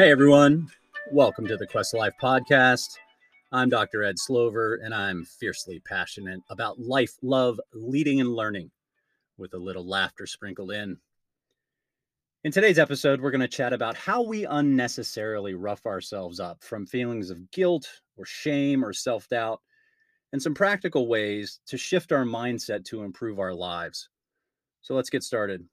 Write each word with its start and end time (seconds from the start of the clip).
Hey 0.00 0.10
everyone, 0.10 0.70
welcome 1.12 1.46
to 1.46 1.58
the 1.58 1.66
Quest 1.66 1.92
of 1.92 2.00
Life 2.00 2.14
podcast. 2.22 2.88
I'm 3.52 3.68
Dr. 3.68 4.02
Ed 4.02 4.18
Slover, 4.18 4.76
and 4.76 4.94
I'm 4.94 5.26
fiercely 5.26 5.78
passionate 5.80 6.40
about 6.48 6.80
life, 6.80 7.12
love, 7.20 7.60
leading, 7.74 8.18
and 8.18 8.34
learning 8.34 8.70
with 9.36 9.52
a 9.52 9.58
little 9.58 9.86
laughter 9.86 10.26
sprinkled 10.26 10.72
in. 10.72 10.96
In 12.44 12.50
today's 12.50 12.78
episode, 12.78 13.20
we're 13.20 13.30
going 13.30 13.42
to 13.42 13.46
chat 13.46 13.74
about 13.74 13.94
how 13.94 14.22
we 14.22 14.46
unnecessarily 14.46 15.52
rough 15.52 15.84
ourselves 15.84 16.40
up 16.40 16.64
from 16.64 16.86
feelings 16.86 17.28
of 17.28 17.50
guilt 17.50 17.86
or 18.16 18.24
shame 18.24 18.82
or 18.82 18.94
self 18.94 19.28
doubt, 19.28 19.60
and 20.32 20.42
some 20.42 20.54
practical 20.54 21.08
ways 21.08 21.60
to 21.66 21.76
shift 21.76 22.10
our 22.10 22.24
mindset 22.24 22.86
to 22.86 23.02
improve 23.02 23.38
our 23.38 23.52
lives. 23.52 24.08
So 24.80 24.94
let's 24.94 25.10
get 25.10 25.24
started. 25.24 25.68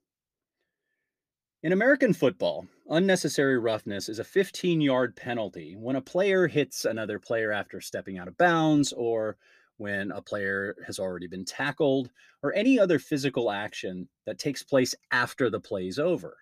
In 1.60 1.72
American 1.72 2.14
football, 2.14 2.68
unnecessary 2.88 3.58
roughness 3.58 4.08
is 4.08 4.20
a 4.20 4.24
15 4.24 4.80
yard 4.80 5.16
penalty 5.16 5.74
when 5.76 5.96
a 5.96 6.00
player 6.00 6.46
hits 6.46 6.84
another 6.84 7.18
player 7.18 7.50
after 7.50 7.80
stepping 7.80 8.16
out 8.16 8.28
of 8.28 8.38
bounds, 8.38 8.92
or 8.92 9.36
when 9.76 10.12
a 10.12 10.22
player 10.22 10.76
has 10.86 11.00
already 11.00 11.26
been 11.26 11.44
tackled, 11.44 12.10
or 12.44 12.54
any 12.54 12.78
other 12.78 13.00
physical 13.00 13.50
action 13.50 14.08
that 14.24 14.38
takes 14.38 14.62
place 14.62 14.94
after 15.10 15.50
the 15.50 15.58
play's 15.58 15.98
over. 15.98 16.36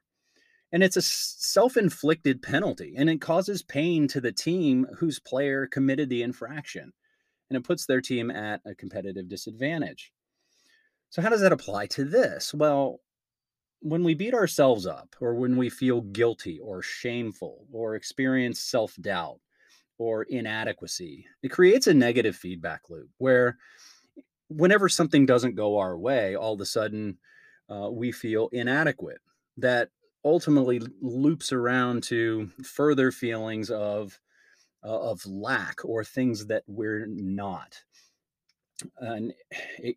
And 0.71 0.83
it's 0.83 0.99
a 0.99 1.03
self 1.03 1.79
inflicted 1.79 2.43
penalty, 2.43 2.93
and 2.95 3.09
it 3.09 3.23
causes 3.23 3.63
pain 3.63 4.09
to 4.09 4.21
the 4.21 4.33
team 4.33 4.87
whose 4.99 5.19
player 5.19 5.67
committed 5.67 6.11
the 6.11 6.23
infraction, 6.23 6.93
and 7.49 7.57
it 7.57 7.65
puts 7.65 7.87
their 7.87 8.03
team 8.03 8.31
at 8.31 8.61
a 8.67 8.75
competitive 8.75 9.31
disadvantage. 9.31 10.13
So, 11.09 11.23
how 11.23 11.31
does 11.31 11.41
that 11.41 11.53
apply 11.53 11.87
to 11.87 12.05
this? 12.05 12.53
Well, 12.53 13.01
when 13.87 14.03
we 14.03 14.15
beat 14.15 14.35
ourselves 14.35 14.85
up, 14.85 15.15
or 15.21 15.37
when 15.37 15.57
we 15.57 15.71
feel 15.71 16.01
guilty 16.01 16.59
or 16.59 16.83
shameful, 16.83 17.67
or 17.71 17.95
experience 17.95 18.61
self 18.61 18.97
doubt 19.01 19.39
or 19.99 20.25
inadequacy, 20.25 21.25
it 21.45 21.51
creates 21.51 21.87
a 21.87 21.95
negative 21.95 22.35
feedback 22.35 22.91
loop 22.91 23.09
where 23.19 23.57
whenever 24.49 24.89
something 24.89 25.25
doesn't 25.25 25.55
go 25.55 25.79
our 25.79 25.97
way, 25.97 26.35
all 26.35 26.55
of 26.55 26.61
a 26.61 26.67
sudden 26.67 27.17
uh, 27.71 27.89
we 27.89 28.11
feel 28.11 28.49
inadequate. 28.53 29.21
That 29.57 29.91
ultimately 30.25 30.83
loops 31.01 31.53
around 31.53 32.03
to 32.05 32.51
further 32.65 33.13
feelings 33.13 33.71
of 33.71 34.19
uh, 34.85 35.01
of 35.01 35.25
lack 35.25 35.85
or 35.85 36.03
things 36.03 36.47
that 36.47 36.65
we're 36.67 37.07
not. 37.07 37.81
And 38.99 39.33
it 39.79 39.97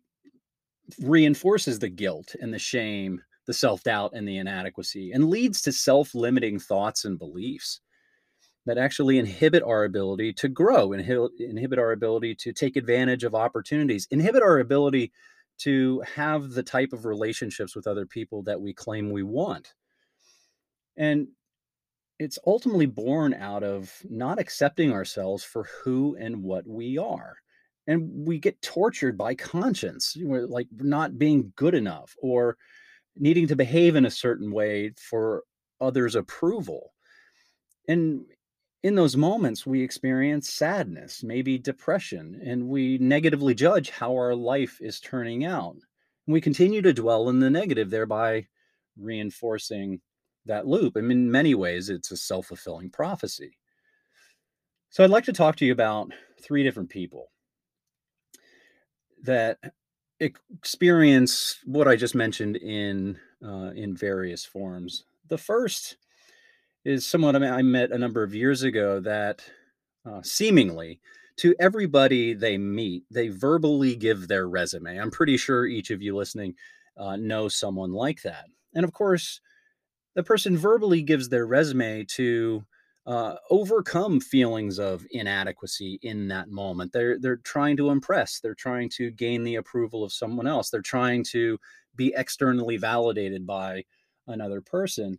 reinforces 1.00 1.80
the 1.80 1.88
guilt 1.88 2.36
and 2.40 2.54
the 2.54 2.58
shame 2.58 3.20
the 3.50 3.54
self 3.54 3.82
doubt 3.82 4.12
and 4.14 4.28
the 4.28 4.36
inadequacy, 4.36 5.10
and 5.10 5.28
leads 5.28 5.60
to 5.60 5.72
self 5.72 6.14
limiting 6.14 6.60
thoughts 6.60 7.04
and 7.04 7.18
beliefs 7.18 7.80
that 8.64 8.78
actually 8.78 9.18
inhibit 9.18 9.64
our 9.64 9.82
ability 9.82 10.32
to 10.34 10.48
grow, 10.48 10.92
inhibit 10.92 11.80
our 11.80 11.90
ability 11.90 12.32
to 12.36 12.52
take 12.52 12.76
advantage 12.76 13.24
of 13.24 13.34
opportunities, 13.34 14.06
inhibit 14.12 14.44
our 14.44 14.60
ability 14.60 15.10
to 15.58 16.00
have 16.14 16.50
the 16.50 16.62
type 16.62 16.92
of 16.92 17.04
relationships 17.04 17.74
with 17.74 17.88
other 17.88 18.06
people 18.06 18.44
that 18.44 18.60
we 18.60 18.72
claim 18.72 19.10
we 19.10 19.24
want. 19.24 19.74
And 20.96 21.26
it's 22.20 22.38
ultimately 22.46 22.86
born 22.86 23.34
out 23.34 23.64
of 23.64 23.92
not 24.08 24.38
accepting 24.38 24.92
ourselves 24.92 25.42
for 25.42 25.66
who 25.82 26.16
and 26.20 26.44
what 26.44 26.68
we 26.68 26.98
are. 26.98 27.34
And 27.88 28.28
we 28.28 28.38
get 28.38 28.62
tortured 28.62 29.18
by 29.18 29.34
conscience, 29.34 30.16
like 30.16 30.68
not 30.70 31.18
being 31.18 31.52
good 31.56 31.74
enough 31.74 32.14
or 32.22 32.56
needing 33.20 33.46
to 33.46 33.56
behave 33.56 33.94
in 33.94 34.06
a 34.06 34.10
certain 34.10 34.50
way 34.50 34.92
for 34.96 35.44
others' 35.80 36.16
approval. 36.16 36.92
And 37.86 38.24
in 38.82 38.94
those 38.94 39.16
moments, 39.16 39.66
we 39.66 39.82
experience 39.82 40.48
sadness, 40.48 41.22
maybe 41.22 41.58
depression, 41.58 42.40
and 42.44 42.68
we 42.68 42.96
negatively 42.98 43.54
judge 43.54 43.90
how 43.90 44.12
our 44.12 44.34
life 44.34 44.78
is 44.80 45.00
turning 45.00 45.44
out. 45.44 45.76
We 46.26 46.40
continue 46.40 46.80
to 46.82 46.94
dwell 46.94 47.28
in 47.28 47.40
the 47.40 47.50
negative, 47.50 47.90
thereby 47.90 48.46
reinforcing 48.98 50.00
that 50.46 50.66
loop. 50.66 50.96
And 50.96 51.12
in 51.12 51.30
many 51.30 51.54
ways, 51.54 51.90
it's 51.90 52.10
a 52.10 52.16
self 52.16 52.46
fulfilling 52.46 52.90
prophecy. 52.90 53.58
So, 54.88 55.04
I'd 55.04 55.10
like 55.10 55.24
to 55.24 55.32
talk 55.32 55.56
to 55.56 55.66
you 55.66 55.72
about 55.72 56.10
three 56.40 56.62
different 56.62 56.88
people 56.88 57.30
that 59.22 59.58
experience 60.20 61.58
what 61.64 61.88
I 61.88 61.96
just 61.96 62.14
mentioned 62.14 62.56
in 62.56 63.18
uh, 63.44 63.70
in 63.74 63.96
various 63.96 64.44
forms. 64.44 65.04
The 65.28 65.38
first 65.38 65.96
is 66.84 67.06
someone 67.06 67.42
I 67.42 67.62
met 67.62 67.90
a 67.90 67.98
number 67.98 68.22
of 68.22 68.34
years 68.34 68.62
ago 68.62 69.00
that 69.00 69.42
uh, 70.04 70.20
seemingly 70.22 71.00
to 71.38 71.54
everybody 71.58 72.34
they 72.34 72.58
meet, 72.58 73.04
they 73.10 73.28
verbally 73.28 73.96
give 73.96 74.28
their 74.28 74.48
resume. 74.48 74.98
I'm 74.98 75.10
pretty 75.10 75.36
sure 75.36 75.66
each 75.66 75.90
of 75.90 76.02
you 76.02 76.16
listening 76.16 76.54
uh, 76.96 77.16
knows 77.16 77.54
someone 77.56 77.92
like 77.92 78.22
that. 78.22 78.44
And 78.74 78.84
of 78.84 78.92
course, 78.92 79.40
the 80.14 80.22
person 80.22 80.56
verbally 80.56 81.02
gives 81.02 81.28
their 81.28 81.46
resume 81.46 82.04
to 82.10 82.64
uh, 83.06 83.36
overcome 83.50 84.20
feelings 84.20 84.78
of 84.78 85.06
inadequacy 85.10 85.98
in 86.02 86.28
that 86.28 86.48
moment. 86.48 86.92
They're 86.92 87.18
they're 87.18 87.36
trying 87.38 87.76
to 87.78 87.90
impress. 87.90 88.40
They're 88.40 88.54
trying 88.54 88.90
to 88.90 89.10
gain 89.10 89.42
the 89.42 89.56
approval 89.56 90.04
of 90.04 90.12
someone 90.12 90.46
else. 90.46 90.70
They're 90.70 90.82
trying 90.82 91.24
to 91.30 91.58
be 91.96 92.12
externally 92.16 92.76
validated 92.76 93.46
by 93.46 93.84
another 94.26 94.60
person, 94.60 95.18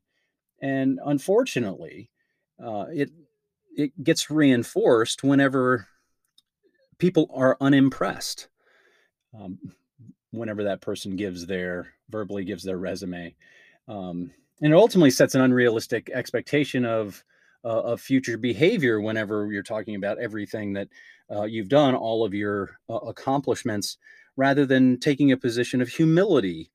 and 0.62 1.00
unfortunately, 1.06 2.10
uh, 2.64 2.86
it 2.94 3.10
it 3.76 4.04
gets 4.04 4.30
reinforced 4.30 5.24
whenever 5.24 5.88
people 6.98 7.30
are 7.34 7.58
unimpressed. 7.60 8.48
Um, 9.38 9.58
whenever 10.32 10.64
that 10.64 10.82
person 10.82 11.16
gives 11.16 11.46
their 11.46 11.94
verbally 12.10 12.46
gives 12.46 12.64
their 12.64 12.78
resume, 12.78 13.36
um, 13.88 14.32
and 14.62 14.72
it 14.72 14.76
ultimately 14.76 15.10
sets 15.10 15.34
an 15.36 15.42
unrealistic 15.42 16.10
expectation 16.14 16.86
of 16.86 17.24
uh, 17.64 17.82
of 17.82 18.02
future 18.02 18.38
behavior 18.38 19.00
whenever 19.00 19.52
you're 19.52 19.64
talking 19.64 19.96
about 19.96 20.20
everything 20.20 20.74
that 20.74 20.88
uh, 21.32 21.44
you've 21.44 21.70
done, 21.70 21.96
all 21.96 22.26
of 22.26 22.34
your 22.34 22.78
uh, 22.90 22.96
accomplishments, 22.96 23.98
rather 24.36 24.66
than 24.66 25.00
taking 25.00 25.32
a 25.32 25.38
position 25.38 25.82
of 25.82 25.90
humility 25.90 26.72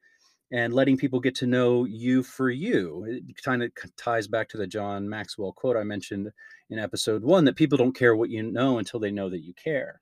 and 0.53 0.73
letting 0.73 0.97
people 0.97 1.19
get 1.21 1.35
to 1.35 1.47
know 1.47 1.85
you 1.85 2.23
for 2.23 2.51
you. 2.51 3.05
It 3.09 3.43
kind 3.43 3.63
of 3.63 3.73
ties 3.97 4.29
back 4.29 4.49
to 4.51 4.57
the 4.57 4.67
John 4.67 5.09
Maxwell 5.09 5.53
quote 5.53 5.77
I 5.77 5.83
mentioned 5.83 6.31
in 6.71 6.79
episode 6.79 7.25
one 7.25 7.45
that 7.45 7.57
people 7.57 7.79
don't 7.79 7.97
care 7.97 8.15
what 8.15 8.31
you 8.31 8.43
know 8.43 8.79
until 8.79 9.01
they 9.01 9.11
know 9.11 9.29
that 9.29 9.45
you 9.45 9.55
care. 9.55 10.01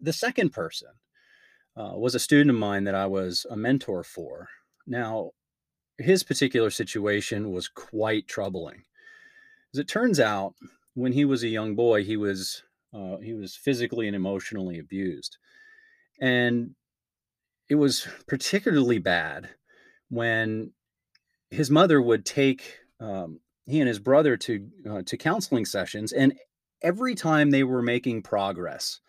The 0.00 0.12
second 0.12 0.50
person 0.50 0.88
uh, 1.76 1.92
was 1.94 2.14
a 2.14 2.20
student 2.20 2.50
of 2.50 2.56
mine 2.56 2.84
that 2.84 2.94
I 2.94 3.06
was 3.06 3.46
a 3.50 3.56
mentor 3.56 4.04
for. 4.04 4.48
Now, 4.86 5.32
his 5.98 6.22
particular 6.22 6.70
situation 6.70 7.50
was 7.50 7.68
quite 7.68 8.28
troubling. 8.28 8.84
As 9.74 9.80
it 9.80 9.88
turns 9.88 10.18
out, 10.18 10.54
when 10.94 11.12
he 11.12 11.24
was 11.24 11.42
a 11.42 11.48
young 11.48 11.74
boy, 11.74 12.04
he 12.04 12.16
was 12.16 12.62
uh, 12.92 13.18
he 13.18 13.34
was 13.34 13.54
physically 13.54 14.06
and 14.06 14.16
emotionally 14.16 14.78
abused, 14.78 15.36
and 16.20 16.74
it 17.68 17.74
was 17.74 18.08
particularly 18.26 18.98
bad 18.98 19.50
when 20.08 20.72
his 21.50 21.70
mother 21.70 22.00
would 22.00 22.24
take 22.24 22.78
um, 23.00 23.40
he 23.66 23.80
and 23.80 23.88
his 23.88 23.98
brother 23.98 24.36
to 24.38 24.68
uh, 24.88 25.02
to 25.02 25.16
counseling 25.16 25.64
sessions, 25.64 26.12
and 26.12 26.34
every 26.82 27.14
time 27.14 27.50
they 27.50 27.64
were 27.64 27.82
making 27.82 28.22
progress 28.22 29.00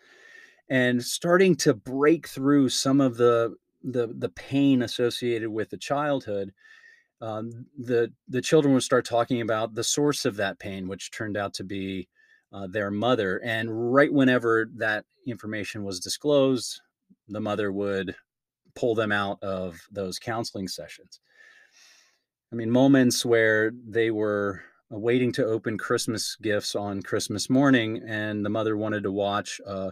and 0.68 1.02
starting 1.02 1.56
to 1.56 1.74
break 1.74 2.28
through 2.28 2.68
some 2.68 3.00
of 3.00 3.16
the 3.16 3.56
the 3.82 4.08
the 4.18 4.28
pain 4.28 4.82
associated 4.82 5.48
with 5.48 5.70
the 5.70 5.76
childhood 5.76 6.52
um, 7.20 7.66
the 7.78 8.12
the 8.28 8.40
children 8.40 8.72
would 8.74 8.82
start 8.82 9.04
talking 9.04 9.40
about 9.40 9.74
the 9.74 9.84
source 9.84 10.24
of 10.24 10.36
that 10.36 10.58
pain, 10.58 10.88
which 10.88 11.10
turned 11.10 11.36
out 11.36 11.54
to 11.54 11.64
be 11.64 12.08
uh, 12.52 12.66
their 12.66 12.90
mother. 12.90 13.40
And 13.44 13.92
right 13.92 14.12
whenever 14.12 14.68
that 14.76 15.04
information 15.26 15.84
was 15.84 16.00
disclosed, 16.00 16.80
the 17.28 17.40
mother 17.40 17.70
would 17.70 18.14
pull 18.74 18.94
them 18.94 19.12
out 19.12 19.42
of 19.42 19.80
those 19.90 20.18
counseling 20.18 20.68
sessions. 20.68 21.20
I 22.52 22.56
mean, 22.56 22.70
moments 22.70 23.24
where 23.24 23.72
they 23.86 24.10
were 24.10 24.62
waiting 24.90 25.30
to 25.32 25.44
open 25.44 25.78
Christmas 25.78 26.36
gifts 26.36 26.74
on 26.74 27.02
Christmas 27.02 27.48
morning, 27.48 28.02
and 28.06 28.44
the 28.44 28.50
mother 28.50 28.76
wanted 28.76 29.02
to 29.04 29.12
watch. 29.12 29.60
Uh, 29.66 29.90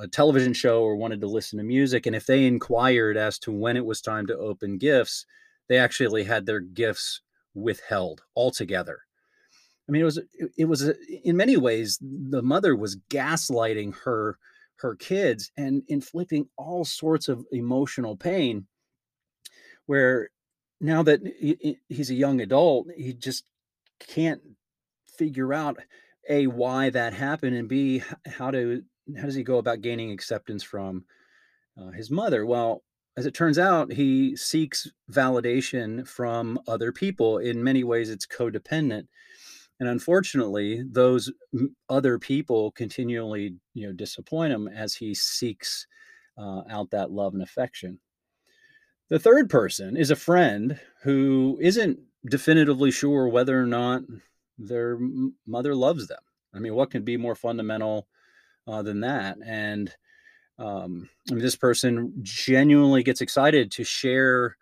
a 0.00 0.08
television 0.08 0.54
show 0.54 0.82
or 0.82 0.96
wanted 0.96 1.20
to 1.20 1.26
listen 1.26 1.58
to 1.58 1.62
music. 1.62 2.06
And 2.06 2.16
if 2.16 2.24
they 2.24 2.46
inquired 2.46 3.18
as 3.18 3.38
to 3.40 3.52
when 3.52 3.76
it 3.76 3.84
was 3.84 4.00
time 4.00 4.26
to 4.28 4.38
open 4.38 4.78
gifts, 4.78 5.26
they 5.68 5.78
actually 5.78 6.24
had 6.24 6.46
their 6.46 6.60
gifts 6.60 7.20
withheld 7.54 8.22
altogether. 8.36 9.00
I 9.88 9.92
mean, 9.92 10.02
it 10.02 10.04
was 10.04 10.20
it 10.56 10.64
was 10.66 10.92
in 11.24 11.36
many 11.36 11.56
ways 11.56 11.98
the 12.00 12.42
mother 12.42 12.76
was 12.76 12.98
gaslighting 13.10 13.94
her 14.04 14.38
her 14.76 14.94
kids 14.94 15.50
and 15.56 15.82
inflicting 15.88 16.48
all 16.56 16.84
sorts 16.84 17.28
of 17.28 17.44
emotional 17.52 18.16
pain. 18.16 18.66
Where 19.86 20.30
now 20.80 21.02
that 21.04 21.20
he's 21.88 22.10
a 22.10 22.14
young 22.14 22.40
adult, 22.40 22.88
he 22.96 23.14
just 23.14 23.44
can't 23.98 24.42
figure 25.16 25.52
out 25.52 25.78
a 26.28 26.46
why 26.46 26.90
that 26.90 27.14
happened 27.14 27.56
and 27.56 27.68
b 27.68 28.02
how 28.26 28.50
to 28.50 28.82
how 29.16 29.24
does 29.24 29.34
he 29.34 29.42
go 29.42 29.58
about 29.58 29.80
gaining 29.80 30.12
acceptance 30.12 30.62
from 30.62 31.04
uh, 31.80 31.90
his 31.90 32.10
mother 32.10 32.44
well 32.46 32.82
as 33.18 33.26
it 33.26 33.34
turns 33.34 33.58
out 33.58 33.92
he 33.92 34.36
seeks 34.36 34.88
validation 35.10 36.06
from 36.06 36.58
other 36.68 36.92
people 36.92 37.38
in 37.38 37.64
many 37.64 37.82
ways 37.82 38.10
it's 38.10 38.26
codependent 38.26 39.08
and 39.80 39.88
unfortunately 39.88 40.84
those 40.88 41.32
other 41.88 42.18
people 42.18 42.70
continually 42.72 43.56
you 43.74 43.86
know 43.86 43.92
disappoint 43.92 44.52
him 44.52 44.68
as 44.68 44.94
he 44.94 45.14
seeks 45.14 45.86
uh, 46.38 46.62
out 46.70 46.90
that 46.90 47.10
love 47.10 47.34
and 47.34 47.42
affection 47.42 47.98
the 49.08 49.18
third 49.18 49.50
person 49.50 49.96
is 49.96 50.10
a 50.10 50.16
friend 50.16 50.78
who 51.02 51.58
isn't 51.60 51.98
definitively 52.28 52.90
sure 52.90 53.28
whether 53.28 53.60
or 53.60 53.66
not 53.66 54.02
their 54.58 54.98
mother 55.46 55.74
loves 55.74 56.08
them. 56.08 56.18
I 56.54 56.58
mean, 56.58 56.74
what 56.74 56.90
can 56.90 57.04
be 57.04 57.16
more 57.16 57.34
fundamental 57.34 58.06
uh, 58.66 58.82
than 58.82 59.00
that? 59.00 59.38
And 59.44 59.90
um, 60.58 61.08
I 61.30 61.34
mean, 61.34 61.42
this 61.42 61.56
person 61.56 62.12
genuinely 62.22 63.02
gets 63.02 63.20
excited 63.20 63.70
to 63.72 63.84
share 63.84 64.56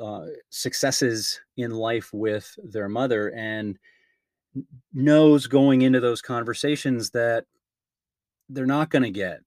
uh, 0.00 0.26
successes 0.50 1.40
in 1.56 1.70
life 1.70 2.10
with 2.12 2.58
their 2.62 2.88
mother 2.88 3.32
and 3.34 3.78
knows 4.92 5.46
going 5.46 5.82
into 5.82 6.00
those 6.00 6.20
conversations 6.20 7.10
that 7.10 7.44
they're 8.48 8.66
not 8.66 8.90
going 8.90 9.02
to 9.02 9.10
get 9.10 9.40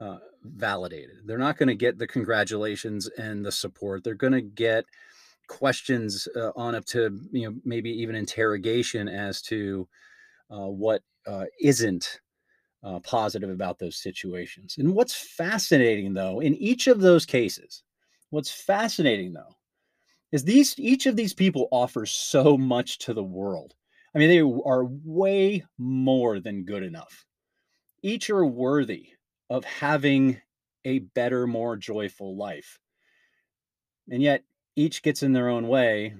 uh, 0.00 0.18
validated. 0.42 1.16
They're 1.24 1.38
not 1.38 1.56
going 1.56 1.68
to 1.68 1.74
get 1.74 1.98
the 1.98 2.06
congratulations 2.06 3.08
and 3.18 3.44
the 3.44 3.52
support. 3.52 4.02
They're 4.02 4.14
going 4.14 4.32
to 4.32 4.40
get 4.40 4.84
questions 5.48 6.28
uh, 6.36 6.50
on 6.56 6.74
up 6.74 6.84
to 6.86 7.20
you 7.30 7.50
know 7.50 7.56
maybe 7.64 7.90
even 7.90 8.14
interrogation 8.14 9.08
as 9.08 9.42
to 9.42 9.86
uh, 10.50 10.66
what 10.68 11.02
uh, 11.26 11.44
isn't 11.60 12.20
uh, 12.82 12.98
positive 13.00 13.50
about 13.50 13.78
those 13.78 13.96
situations. 13.96 14.76
And 14.78 14.94
what's 14.94 15.14
fascinating 15.14 16.14
though 16.14 16.40
in 16.40 16.54
each 16.56 16.86
of 16.86 17.00
those 17.00 17.24
cases, 17.24 17.82
what's 18.30 18.50
fascinating 18.50 19.32
though 19.32 19.56
is 20.32 20.44
these 20.44 20.74
each 20.78 21.06
of 21.06 21.16
these 21.16 21.34
people 21.34 21.68
offers 21.70 22.10
so 22.10 22.56
much 22.56 22.98
to 22.98 23.14
the 23.14 23.22
world. 23.22 23.74
I 24.14 24.18
mean, 24.18 24.28
they 24.28 24.40
are 24.40 24.84
way 24.84 25.64
more 25.78 26.40
than 26.40 26.64
good 26.64 26.82
enough. 26.82 27.24
Each 28.02 28.28
are 28.30 28.44
worthy 28.44 29.08
of 29.48 29.64
having 29.64 30.40
a 30.84 31.00
better, 31.00 31.46
more 31.46 31.76
joyful 31.76 32.36
life. 32.36 32.78
And 34.10 34.22
yet 34.22 34.42
each 34.76 35.02
gets 35.02 35.22
in 35.22 35.32
their 35.32 35.48
own 35.48 35.68
way, 35.68 36.14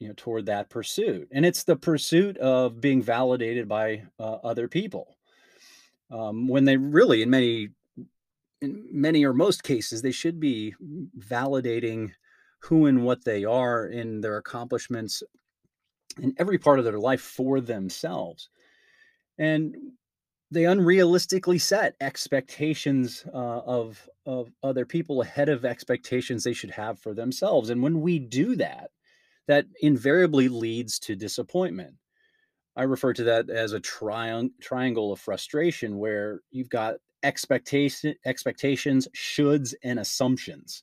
you 0.00 0.08
know, 0.08 0.14
toward 0.16 0.46
that 0.46 0.70
pursuit. 0.70 1.28
And 1.30 1.46
it's 1.46 1.64
the 1.64 1.76
pursuit 1.76 2.36
of 2.38 2.80
being 2.80 3.02
validated 3.02 3.68
by 3.68 4.02
uh, 4.18 4.38
other 4.42 4.66
people. 4.68 5.16
Um, 6.10 6.48
when 6.48 6.64
they 6.64 6.76
really, 6.76 7.22
in 7.22 7.30
many, 7.30 7.68
in 8.60 8.88
many 8.92 9.24
or 9.24 9.32
most 9.32 9.62
cases, 9.62 10.02
they 10.02 10.10
should 10.10 10.40
be 10.40 10.74
validating 11.18 12.12
who 12.62 12.86
and 12.86 13.04
what 13.04 13.24
they 13.24 13.44
are 13.44 13.86
in 13.86 14.20
their 14.20 14.36
accomplishments 14.36 15.22
in 16.20 16.34
every 16.38 16.58
part 16.58 16.78
of 16.78 16.84
their 16.84 16.98
life 16.98 17.20
for 17.20 17.60
themselves. 17.60 18.50
And 19.38 19.76
they 20.50 20.62
unrealistically 20.62 21.60
set 21.60 21.94
expectations 22.00 23.24
uh, 23.32 23.36
of 23.36 24.08
of 24.26 24.50
other 24.62 24.84
people 24.84 25.22
ahead 25.22 25.48
of 25.48 25.64
expectations 25.64 26.44
they 26.44 26.52
should 26.52 26.70
have 26.70 26.98
for 26.98 27.14
themselves 27.14 27.70
and 27.70 27.82
when 27.82 28.00
we 28.00 28.18
do 28.18 28.56
that 28.56 28.90
that 29.46 29.66
invariably 29.80 30.48
leads 30.48 30.98
to 30.98 31.16
disappointment 31.16 31.94
i 32.80 32.84
refer 32.84 33.12
to 33.12 33.24
that 33.24 33.50
as 33.50 33.72
a 33.72 33.80
triang- 33.80 34.50
triangle 34.60 35.12
of 35.12 35.20
frustration 35.20 35.98
where 35.98 36.40
you've 36.50 36.70
got 36.70 36.94
expectation 37.22 38.14
expectations 38.24 39.06
shoulds 39.14 39.74
and 39.84 39.98
assumptions 39.98 40.82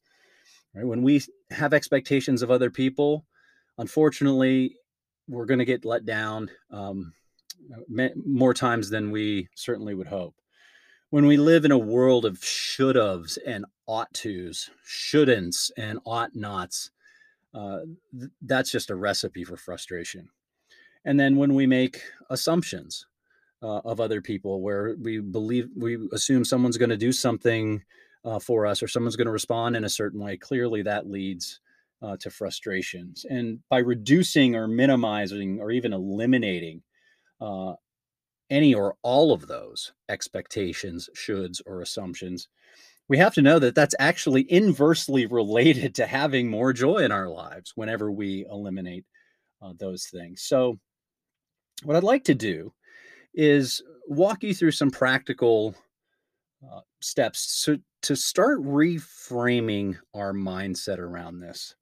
right 0.76 0.86
when 0.86 1.02
we 1.02 1.22
have 1.50 1.74
expectations 1.74 2.42
of 2.42 2.52
other 2.52 2.70
people 2.70 3.26
unfortunately 3.80 4.76
we're 5.28 5.46
going 5.46 5.60
to 5.60 5.66
get 5.66 5.86
let 5.86 6.06
down 6.06 6.50
um, 6.72 7.14
more 8.26 8.54
times 8.54 8.90
than 8.90 9.12
we 9.12 9.50
certainly 9.56 9.94
would 9.94 10.08
hope. 10.08 10.36
When 11.10 11.26
we 11.26 11.38
live 11.38 11.66
in 11.66 11.72
a 11.72 11.78
world 11.78 12.26
of 12.26 12.44
should 12.44 12.96
haves 12.96 13.38
and 13.46 13.66
ought 13.86 14.14
tos, 14.14 14.70
shouldn'ts 14.86 15.72
and 15.78 16.00
ought 16.06 16.36
nots, 16.36 16.92
uh, 17.54 17.80
th- 18.18 18.32
that's 18.42 18.72
just 18.72 18.90
a 18.90 18.96
recipe 18.96 19.44
for 19.44 19.56
frustration. 19.56 20.30
And 21.06 21.20
then 21.20 21.36
when 21.36 21.54
we 21.54 21.68
make 21.68 22.02
assumptions 22.30 23.06
uh, 23.62 23.80
of 23.80 24.00
other 24.00 24.22
people, 24.22 24.62
where 24.62 24.96
we 25.02 25.20
believe, 25.20 25.70
we 25.76 25.98
assume 26.12 26.46
someone's 26.46 26.78
going 26.78 26.90
to 26.90 26.98
do 26.98 27.12
something 27.12 27.84
uh, 28.26 28.40
for 28.40 28.66
us 28.66 28.84
or 28.84 28.88
someone's 28.88 29.16
going 29.16 29.26
to 29.26 29.32
respond 29.32 29.76
in 29.76 29.84
a 29.84 29.90
certain 29.90 30.20
way, 30.20 30.38
clearly 30.38 30.82
that 30.82 31.10
leads 31.10 31.60
uh, 32.02 32.18
to 32.18 32.30
frustrations. 32.30 33.26
And 33.30 33.60
by 33.70 33.80
reducing 33.80 34.56
or 34.56 34.68
minimizing 34.68 35.60
or 35.60 35.72
even 35.72 35.94
eliminating 35.94 36.84
uh, 37.42 37.74
any 38.50 38.74
or 38.74 38.96
all 39.02 39.32
of 39.32 39.48
those 39.48 39.94
expectations, 40.10 41.10
shoulds, 41.16 41.62
or 41.66 41.82
assumptions, 41.82 42.48
we 43.10 43.18
have 43.18 43.34
to 43.36 43.42
know 43.42 43.60
that 43.60 43.76
that's 43.76 43.96
actually 44.00 44.52
inversely 44.52 45.26
related 45.26 45.96
to 45.96 46.06
having 46.06 46.50
more 46.50 46.74
joy 46.74 46.98
in 47.00 47.12
our 47.12 47.30
lives 47.30 47.72
whenever 47.76 48.12
we 48.12 48.46
eliminate 48.50 49.06
uh, 49.62 49.74
those 49.80 50.08
things. 50.08 50.42
So, 50.44 50.80
what 51.84 51.96
I'd 51.96 52.04
like 52.04 52.24
to 52.26 52.36
do 52.36 52.74
is 53.34 53.82
walk 54.08 54.44
you 54.44 54.54
through 54.54 54.72
some 54.72 54.92
practical 54.92 55.76
uh, 56.64 56.82
steps 57.02 57.64
to, 57.66 57.80
to 58.02 58.16
start 58.16 58.60
reframing 58.60 59.98
our 60.14 60.34
mindset 60.34 60.98
around 60.98 61.40
this. 61.40 61.76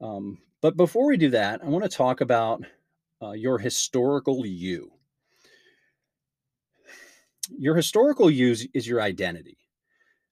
Um, 0.00 0.38
but 0.62 0.76
before 0.76 1.06
we 1.06 1.16
do 1.16 1.30
that, 1.30 1.62
I 1.62 1.68
want 1.68 1.84
to 1.84 1.96
talk 1.96 2.20
about 2.20 2.64
uh, 3.22 3.32
your 3.32 3.58
historical 3.58 4.44
you. 4.44 4.90
Your 7.50 7.74
historical 7.74 8.30
you 8.30 8.54
is 8.74 8.86
your 8.86 9.00
identity. 9.00 9.58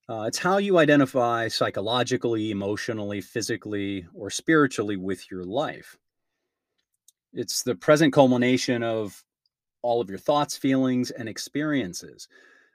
Uh, 0.09 0.23
it's 0.23 0.39
how 0.39 0.57
you 0.57 0.79
identify 0.79 1.49
psychologically, 1.49 2.51
emotionally, 2.51 3.21
physically, 3.21 4.07
or 4.15 4.31
spiritually 4.31 4.97
with 4.97 5.31
your 5.31 5.45
life. 5.45 5.99
It's 7.33 7.63
the 7.63 7.75
present 7.75 8.13
culmination 8.13 8.83
of 8.83 9.25
all 9.83 10.01
of 10.01 10.09
your 10.09 10.19
thoughts, 10.19 10.57
feelings, 10.57 11.11
and 11.11 11.29
experiences. 11.29 12.29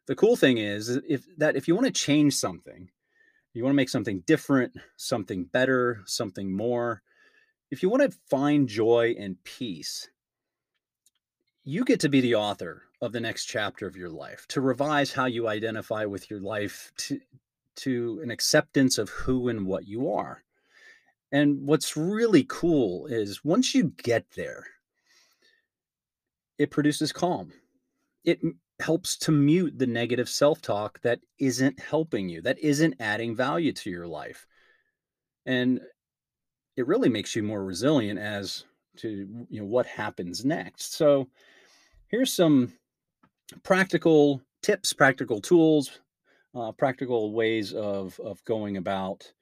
The 0.06 0.16
cool 0.16 0.36
thing 0.36 0.58
is 0.58 0.90
if 1.08 1.26
that 1.38 1.56
if 1.56 1.68
you 1.68 1.76
want 1.76 1.88
to 1.88 1.94
change 1.94 2.36
something, 2.36 2.90
you 3.54 3.64
want 3.64 3.74
to 3.74 3.78
make 3.78 3.90
something 3.90 4.22
different, 4.26 4.74
something 4.98 5.46
better, 5.46 6.02
something 6.06 6.56
more, 6.56 7.02
if 7.72 7.82
you 7.82 7.90
want 7.90 8.04
to 8.04 8.18
find 8.30 8.68
joy 8.68 9.16
and 9.18 9.44
peace, 9.44 10.10
you 11.64 11.84
get 11.84 12.00
to 12.02 12.10
be 12.10 12.22
the 12.22 12.36
author 12.36 12.84
of 13.02 13.12
the 13.12 13.20
next 13.20 13.46
chapter 13.46 13.88
of 13.88 13.96
your 13.96 14.10
life, 14.10 14.46
to 14.50 14.62
revise 14.62 15.12
how 15.12 15.26
you 15.26 15.48
identify 15.48 16.06
with 16.06 16.30
your 16.30 16.40
life 16.40 16.92
to, 16.98 17.20
to 17.78 18.20
an 18.22 18.30
acceptance 18.30 18.98
of 18.98 19.10
who 19.10 19.50
and 19.50 19.66
what 19.66 19.88
you 19.88 20.12
are. 20.12 20.44
And 21.34 21.66
what's 21.66 21.98
really 21.98 22.46
cool 22.48 23.08
is 23.08 23.44
once 23.44 23.74
you 23.74 23.92
get 23.98 24.24
there, 24.36 24.68
it 26.60 26.70
produces 26.70 27.12
calm. 27.12 27.52
It 28.24 28.40
helps 28.80 29.18
to 29.18 29.32
mute 29.32 29.78
the 29.80 29.88
negative 29.88 30.30
self 30.30 30.62
talk 30.62 31.02
that 31.02 31.20
isn't 31.40 31.80
helping 31.80 32.30
you, 32.30 32.44
that 32.44 32.60
isn't 32.60 32.96
adding 33.00 33.36
value 33.36 33.74
to 33.74 33.90
your 33.90 34.08
life. 34.08 34.46
And 35.48 35.82
it 36.78 36.86
really 36.86 37.10
makes 37.10 37.36
you 37.36 37.42
more 37.42 37.66
resilient 37.66 38.20
as 38.20 38.66
to 38.98 39.28
you 39.50 39.60
know 39.60 39.66
what 39.66 39.88
happens 39.88 40.46
next. 40.46 40.94
So 40.94 41.28
here's 42.10 42.32
some 42.32 42.74
practical 43.64 44.40
tips, 44.62 44.94
practical 44.94 45.42
tools, 45.42 46.00
uh, 46.54 46.74
practical 46.74 47.34
ways 47.34 47.74
of 47.74 48.20
of 48.20 48.44
going 48.46 48.78
about 48.78 49.34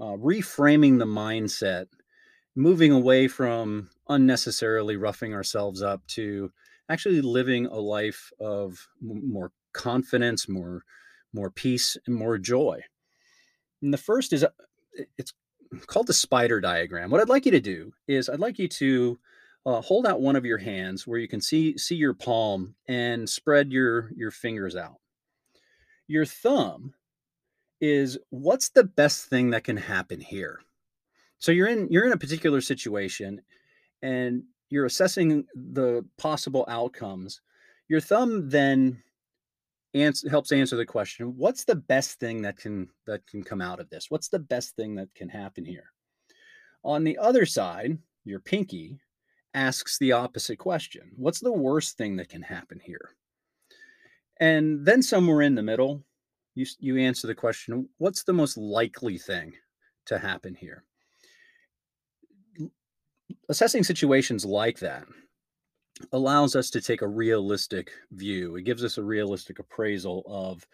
uh, 0.00 0.16
reframing 0.16 0.98
the 0.98 1.06
mindset, 1.06 1.86
moving 2.54 2.92
away 2.92 3.28
from 3.28 3.90
unnecessarily 4.08 4.96
roughing 4.96 5.34
ourselves 5.34 5.82
up 5.82 6.06
to 6.06 6.50
actually 6.88 7.20
living 7.20 7.66
a 7.66 7.78
life 7.78 8.32
of 8.40 8.88
more 9.00 9.52
confidence, 9.72 10.48
more 10.48 10.82
more 11.32 11.50
peace, 11.50 11.96
and 12.06 12.16
more 12.16 12.38
joy. 12.38 12.80
And 13.82 13.92
the 13.92 13.98
first 13.98 14.32
is 14.32 14.44
uh, 14.44 14.48
it's 15.16 15.32
called 15.86 16.06
the 16.06 16.14
spider 16.14 16.60
diagram. 16.60 17.10
What 17.10 17.20
I'd 17.20 17.28
like 17.28 17.44
you 17.44 17.52
to 17.52 17.60
do 17.60 17.92
is 18.06 18.28
I'd 18.28 18.40
like 18.40 18.58
you 18.58 18.68
to 18.68 19.18
uh, 19.66 19.80
hold 19.82 20.06
out 20.06 20.20
one 20.20 20.36
of 20.36 20.46
your 20.46 20.58
hands 20.58 21.06
where 21.06 21.18
you 21.18 21.28
can 21.28 21.40
see 21.40 21.76
see 21.76 21.96
your 21.96 22.14
palm 22.14 22.74
and 22.86 23.28
spread 23.28 23.72
your 23.72 24.10
your 24.16 24.30
fingers 24.30 24.76
out. 24.76 24.96
Your 26.06 26.24
thumb 26.24 26.94
is 27.80 28.18
what's 28.30 28.70
the 28.70 28.84
best 28.84 29.26
thing 29.26 29.50
that 29.50 29.64
can 29.64 29.76
happen 29.76 30.20
here. 30.20 30.60
So 31.38 31.52
you're 31.52 31.68
in 31.68 31.88
you're 31.90 32.06
in 32.06 32.12
a 32.12 32.18
particular 32.18 32.60
situation 32.60 33.40
and 34.02 34.42
you're 34.70 34.86
assessing 34.86 35.46
the 35.54 36.04
possible 36.18 36.64
outcomes, 36.68 37.40
your 37.88 38.00
thumb 38.00 38.48
then 38.48 39.02
ans- 39.94 40.28
helps 40.28 40.52
answer 40.52 40.76
the 40.76 40.86
question 40.86 41.36
what's 41.36 41.64
the 41.64 41.76
best 41.76 42.18
thing 42.18 42.42
that 42.42 42.56
can 42.56 42.88
that 43.06 43.26
can 43.26 43.42
come 43.42 43.60
out 43.60 43.80
of 43.80 43.88
this? 43.90 44.10
What's 44.10 44.28
the 44.28 44.38
best 44.38 44.74
thing 44.76 44.94
that 44.96 45.14
can 45.14 45.28
happen 45.28 45.64
here? 45.64 45.92
On 46.84 47.04
the 47.04 47.18
other 47.18 47.46
side 47.46 47.98
your 48.24 48.40
pinky 48.40 48.98
asks 49.54 49.98
the 49.98 50.12
opposite 50.12 50.58
question 50.58 51.10
what's 51.16 51.40
the 51.40 51.52
worst 51.52 51.96
thing 51.96 52.16
that 52.16 52.28
can 52.28 52.42
happen 52.42 52.80
here? 52.82 53.10
And 54.40 54.84
then 54.84 55.02
somewhere 55.02 55.42
in 55.42 55.54
the 55.54 55.62
middle 55.62 56.04
you 56.58 56.66
you 56.78 56.98
answer 56.98 57.26
the 57.26 57.34
question 57.34 57.88
what's 57.98 58.24
the 58.24 58.32
most 58.32 58.56
likely 58.56 59.18
thing 59.18 59.52
to 60.06 60.18
happen 60.18 60.54
here 60.54 60.84
assessing 63.48 63.84
situations 63.84 64.44
like 64.44 64.78
that 64.78 65.06
allows 66.12 66.54
us 66.56 66.70
to 66.70 66.80
take 66.80 67.02
a 67.02 67.08
realistic 67.08 67.92
view. 68.12 68.56
It 68.56 68.62
gives 68.62 68.84
us 68.84 68.98
a 68.98 69.02
realistic 69.02 69.58
appraisal 69.58 70.22
of 70.26 70.66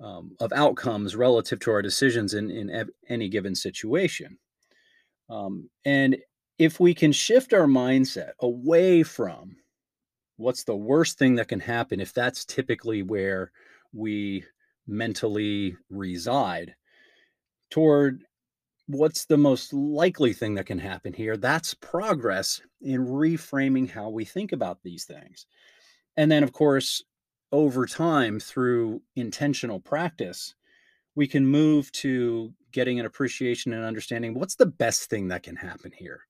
um, 0.00 0.36
of 0.38 0.52
outcomes 0.52 1.16
relative 1.16 1.58
to 1.60 1.72
our 1.72 1.82
decisions 1.82 2.34
in 2.34 2.50
in 2.50 2.70
ev- 2.70 2.90
any 3.08 3.28
given 3.28 3.54
situation. 3.54 4.38
Um, 5.28 5.68
and 5.84 6.16
if 6.58 6.80
we 6.80 6.94
can 6.94 7.12
shift 7.12 7.52
our 7.52 7.66
mindset 7.66 8.32
away 8.40 9.02
from 9.02 9.56
what's 10.36 10.64
the 10.64 10.76
worst 10.76 11.18
thing 11.18 11.34
that 11.34 11.48
can 11.48 11.60
happen, 11.60 12.00
if 12.00 12.14
that's 12.14 12.44
typically 12.44 13.02
where 13.02 13.50
we 13.92 14.44
mentally 14.88 15.76
reside, 15.90 16.74
toward 17.70 18.24
what's 18.86 19.26
the 19.26 19.36
most 19.36 19.72
likely 19.72 20.32
thing 20.32 20.54
that 20.54 20.66
can 20.66 20.78
happen 20.78 21.12
here? 21.12 21.36
That's 21.36 21.74
progress 21.74 22.62
in 22.80 23.06
reframing 23.06 23.90
how 23.90 24.08
we 24.08 24.24
think 24.24 24.52
about 24.52 24.82
these 24.82 25.04
things. 25.04 25.46
And 26.16 26.32
then, 26.32 26.42
of 26.42 26.52
course, 26.52 27.04
over 27.52 27.86
time, 27.86 28.40
through 28.40 29.02
intentional 29.14 29.80
practice, 29.80 30.54
we 31.14 31.26
can 31.26 31.46
move 31.46 31.92
to 31.92 32.52
getting 32.72 32.98
an 32.98 33.06
appreciation 33.06 33.72
and 33.72 33.84
understanding 33.84 34.34
what's 34.34 34.56
the 34.56 34.66
best 34.66 35.10
thing 35.10 35.28
that 35.28 35.42
can 35.42 35.56
happen 35.56 35.92
here. 35.94 36.20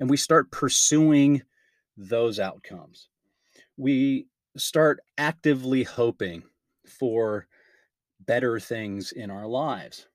And 0.00 0.08
we 0.08 0.16
start 0.16 0.50
pursuing 0.50 1.42
those 1.96 2.38
outcomes. 2.38 3.08
We 3.76 4.26
start 4.56 5.00
actively 5.18 5.82
hoping 5.82 6.44
for 6.86 7.46
better 8.28 8.60
things 8.60 9.10
in 9.12 9.30
our 9.30 9.48
lives. 9.48 10.06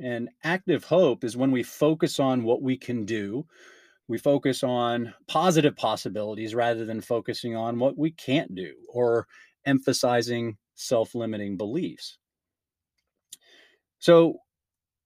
And 0.00 0.30
active 0.42 0.84
hope 0.84 1.22
is 1.22 1.36
when 1.36 1.52
we 1.52 1.62
focus 1.62 2.18
on 2.18 2.42
what 2.42 2.62
we 2.62 2.76
can 2.76 3.04
do. 3.04 3.46
We 4.08 4.16
focus 4.16 4.64
on 4.64 5.12
positive 5.28 5.76
possibilities 5.76 6.54
rather 6.54 6.86
than 6.86 7.02
focusing 7.02 7.54
on 7.54 7.78
what 7.78 7.98
we 7.98 8.10
can't 8.12 8.54
do 8.54 8.74
or 8.88 9.26
emphasizing 9.66 10.56
self 10.74 11.14
limiting 11.14 11.58
beliefs. 11.58 12.18
So, 13.98 14.38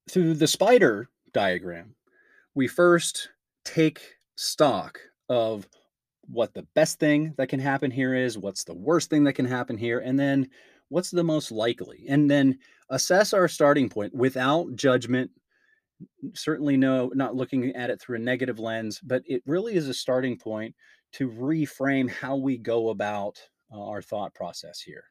through 0.09 0.35
the 0.35 0.47
spider 0.47 1.09
diagram, 1.33 1.97
we 2.55 2.69
first 2.69 3.31
take 3.65 4.03
stock 4.37 5.01
of 5.29 5.67
what 6.29 6.55
the 6.55 6.67
best 6.75 7.01
thing 7.01 7.35
that 7.39 7.49
can 7.49 7.61
happen 7.61 7.91
here 7.91 8.15
is, 8.15 8.39
what's 8.39 8.65
the 8.65 8.75
worst 8.75 9.11
thing 9.11 9.25
that 9.25 9.33
can 9.33 9.47
happen 9.47 9.77
here, 9.77 9.99
and 9.99 10.21
then 10.21 10.49
what's 10.93 11.11
the 11.11 11.25
most 11.25 11.51
likely? 11.51 12.05
And 12.09 12.31
then 12.31 12.59
assess 12.91 13.33
our 13.33 13.49
starting 13.49 13.89
point 13.89 14.15
without 14.15 14.77
judgment 14.77 15.31
certainly 16.35 16.77
no 16.77 17.11
not 17.15 17.35
looking 17.35 17.75
at 17.77 17.89
it 17.89 18.01
through 18.01 18.17
a 18.17 18.19
negative 18.19 18.59
lens 18.59 18.99
but 19.05 19.23
it 19.25 19.41
really 19.47 19.77
is 19.77 19.89
a 19.89 19.95
starting 19.95 20.37
point 20.37 20.75
to 21.13 21.31
reframe 21.31 22.11
how 22.11 22.37
we 22.37 22.59
go 22.59 22.89
about 22.89 23.39
uh, 23.73 23.81
our 23.81 24.03
thought 24.03 24.35
process 24.35 24.81
here. 24.81 25.05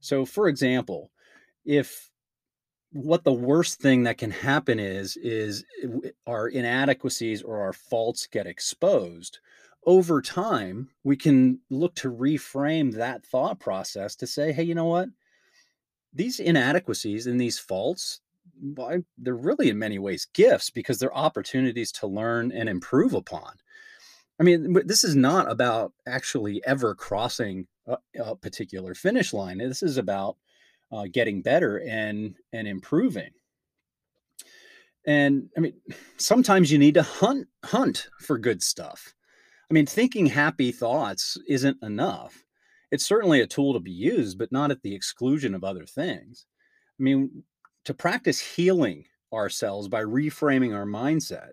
So 0.00 0.24
for 0.24 0.48
example 0.48 1.10
if 1.64 2.10
what 2.92 3.22
the 3.22 3.32
worst 3.32 3.80
thing 3.80 4.02
that 4.02 4.18
can 4.18 4.30
happen 4.30 4.78
is 4.80 5.16
is 5.18 5.64
our 6.26 6.48
inadequacies 6.48 7.42
or 7.42 7.60
our 7.60 7.72
faults 7.72 8.26
get 8.26 8.46
exposed 8.46 9.38
over 9.86 10.20
time, 10.20 10.90
we 11.04 11.16
can 11.16 11.60
look 11.70 11.94
to 11.96 12.12
reframe 12.12 12.94
that 12.94 13.24
thought 13.24 13.60
process 13.60 14.16
to 14.16 14.26
say, 14.26 14.52
hey, 14.52 14.62
you 14.62 14.74
know 14.74 14.84
what? 14.84 15.08
These 16.12 16.40
inadequacies 16.40 17.26
and 17.26 17.40
these 17.40 17.58
faults, 17.58 18.20
well, 18.60 19.02
they're 19.16 19.34
really 19.34 19.70
in 19.70 19.78
many 19.78 19.98
ways 19.98 20.26
gifts 20.34 20.70
because 20.70 20.98
they're 20.98 21.16
opportunities 21.16 21.92
to 21.92 22.06
learn 22.06 22.52
and 22.52 22.68
improve 22.68 23.14
upon. 23.14 23.52
I 24.40 24.44
mean, 24.44 24.76
this 24.86 25.04
is 25.04 25.16
not 25.16 25.50
about 25.50 25.92
actually 26.06 26.62
ever 26.64 26.94
crossing 26.94 27.66
a, 27.86 27.98
a 28.20 28.36
particular 28.36 28.94
finish 28.94 29.32
line. 29.32 29.58
This 29.58 29.82
is 29.82 29.96
about 29.96 30.36
uh, 30.92 31.06
getting 31.10 31.42
better 31.42 31.80
and 31.80 32.36
and 32.52 32.68
improving. 32.68 33.30
And 35.06 35.48
I 35.56 35.60
mean, 35.60 35.74
sometimes 36.16 36.70
you 36.70 36.78
need 36.78 36.94
to 36.94 37.02
hunt 37.02 37.48
hunt 37.64 38.08
for 38.20 38.38
good 38.38 38.62
stuff. 38.62 39.14
I 39.70 39.74
mean, 39.74 39.86
thinking 39.86 40.26
happy 40.26 40.72
thoughts 40.72 41.36
isn't 41.46 41.82
enough. 41.82 42.44
It's 42.90 43.04
certainly 43.04 43.40
a 43.40 43.46
tool 43.46 43.74
to 43.74 43.80
be 43.80 43.90
used, 43.90 44.38
but 44.38 44.50
not 44.50 44.70
at 44.70 44.82
the 44.82 44.94
exclusion 44.94 45.54
of 45.54 45.62
other 45.62 45.84
things. 45.84 46.46
I 46.98 47.02
mean, 47.02 47.42
to 47.84 47.94
practice 47.94 48.40
healing 48.40 49.04
ourselves 49.32 49.88
by 49.88 50.02
reframing 50.02 50.74
our 50.74 50.86
mindset, 50.86 51.50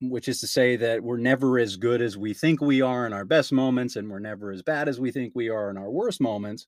which 0.00 0.28
is 0.28 0.40
to 0.40 0.48
say 0.48 0.74
that 0.76 1.02
we're 1.02 1.16
never 1.16 1.58
as 1.58 1.76
good 1.76 2.02
as 2.02 2.16
we 2.16 2.34
think 2.34 2.60
we 2.60 2.82
are 2.82 3.06
in 3.06 3.12
our 3.12 3.24
best 3.24 3.52
moments, 3.52 3.94
and 3.94 4.10
we're 4.10 4.18
never 4.18 4.50
as 4.50 4.62
bad 4.62 4.88
as 4.88 4.98
we 4.98 5.12
think 5.12 5.32
we 5.34 5.48
are 5.48 5.70
in 5.70 5.76
our 5.76 5.90
worst 5.90 6.20
moments. 6.20 6.66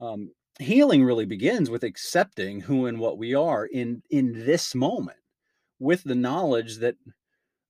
Um, 0.00 0.30
healing 0.60 1.02
really 1.02 1.24
begins 1.24 1.68
with 1.68 1.82
accepting 1.82 2.60
who 2.60 2.86
and 2.86 3.00
what 3.00 3.18
we 3.18 3.34
are 3.34 3.66
in 3.66 4.02
in 4.10 4.44
this 4.44 4.74
moment, 4.74 5.18
with 5.80 6.04
the 6.04 6.14
knowledge 6.14 6.76
that 6.78 6.96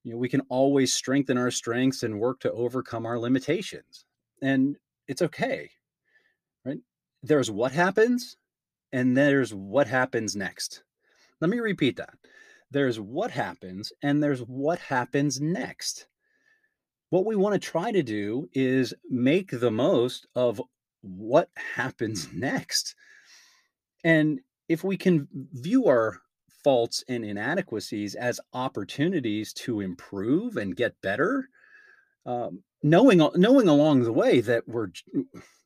you 0.08 0.14
know 0.14 0.18
we 0.18 0.28
can 0.28 0.42
always 0.48 0.92
strengthen 0.92 1.38
our 1.38 1.50
strengths 1.50 2.02
and 2.02 2.18
work 2.18 2.40
to 2.40 2.52
overcome 2.52 3.06
our 3.06 3.18
limitations 3.18 4.04
and 4.42 4.76
it's 5.06 5.22
okay 5.22 5.70
right? 6.64 6.78
There's 7.22 7.50
what 7.50 7.72
happens 7.72 8.36
and 8.92 9.16
there's 9.16 9.52
what 9.54 9.86
happens 9.86 10.36
next. 10.36 10.82
Let 11.40 11.50
me 11.50 11.58
repeat 11.58 11.96
that. 11.96 12.14
There's 12.70 13.00
what 13.00 13.30
happens 13.30 13.92
and 14.02 14.22
there's 14.22 14.40
what 14.40 14.78
happens 14.78 15.40
next. 15.40 16.06
What 17.10 17.24
we 17.24 17.36
want 17.36 17.54
to 17.54 17.68
try 17.68 17.90
to 17.90 18.02
do 18.02 18.48
is 18.52 18.92
make 19.08 19.50
the 19.50 19.70
most 19.70 20.26
of 20.34 20.60
what 21.00 21.48
happens 21.54 22.28
next. 22.32 22.94
And 24.04 24.40
if 24.68 24.84
we 24.84 24.96
can 24.96 25.28
view 25.32 25.86
our 25.86 26.20
faults 26.64 27.04
and 27.08 27.24
inadequacies 27.24 28.14
as 28.14 28.40
opportunities 28.52 29.52
to 29.52 29.80
improve 29.80 30.56
and 30.56 30.76
get 30.76 31.00
better 31.02 31.48
um, 32.28 32.62
knowing 32.82 33.26
knowing 33.36 33.68
along 33.68 34.02
the 34.02 34.12
way 34.12 34.40
that 34.40 34.68
we're 34.68 34.88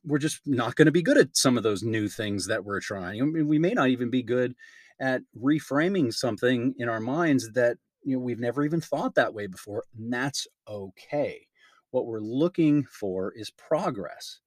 we're 0.05 0.17
just 0.17 0.39
not 0.45 0.75
going 0.75 0.85
to 0.85 0.91
be 0.91 1.01
good 1.01 1.17
at 1.17 1.35
some 1.35 1.57
of 1.57 1.63
those 1.63 1.83
new 1.83 2.07
things 2.07 2.47
that 2.47 2.63
we're 2.63 2.81
trying. 2.81 3.21
I 3.21 3.25
mean, 3.25 3.47
we 3.47 3.59
may 3.59 3.73
not 3.73 3.89
even 3.89 4.09
be 4.09 4.23
good 4.23 4.55
at 4.99 5.21
reframing 5.41 6.13
something 6.13 6.73
in 6.77 6.89
our 6.89 6.99
minds 6.99 7.51
that 7.53 7.77
you 8.03 8.15
know 8.15 8.23
we've 8.23 8.39
never 8.39 8.63
even 8.63 8.81
thought 8.81 9.15
that 9.15 9.33
way 9.33 9.47
before 9.47 9.83
and 9.97 10.11
that's 10.11 10.47
okay. 10.67 11.47
What 11.91 12.05
we're 12.05 12.21
looking 12.21 12.85
for 12.85 13.33
is 13.35 13.51
progress 13.51 14.39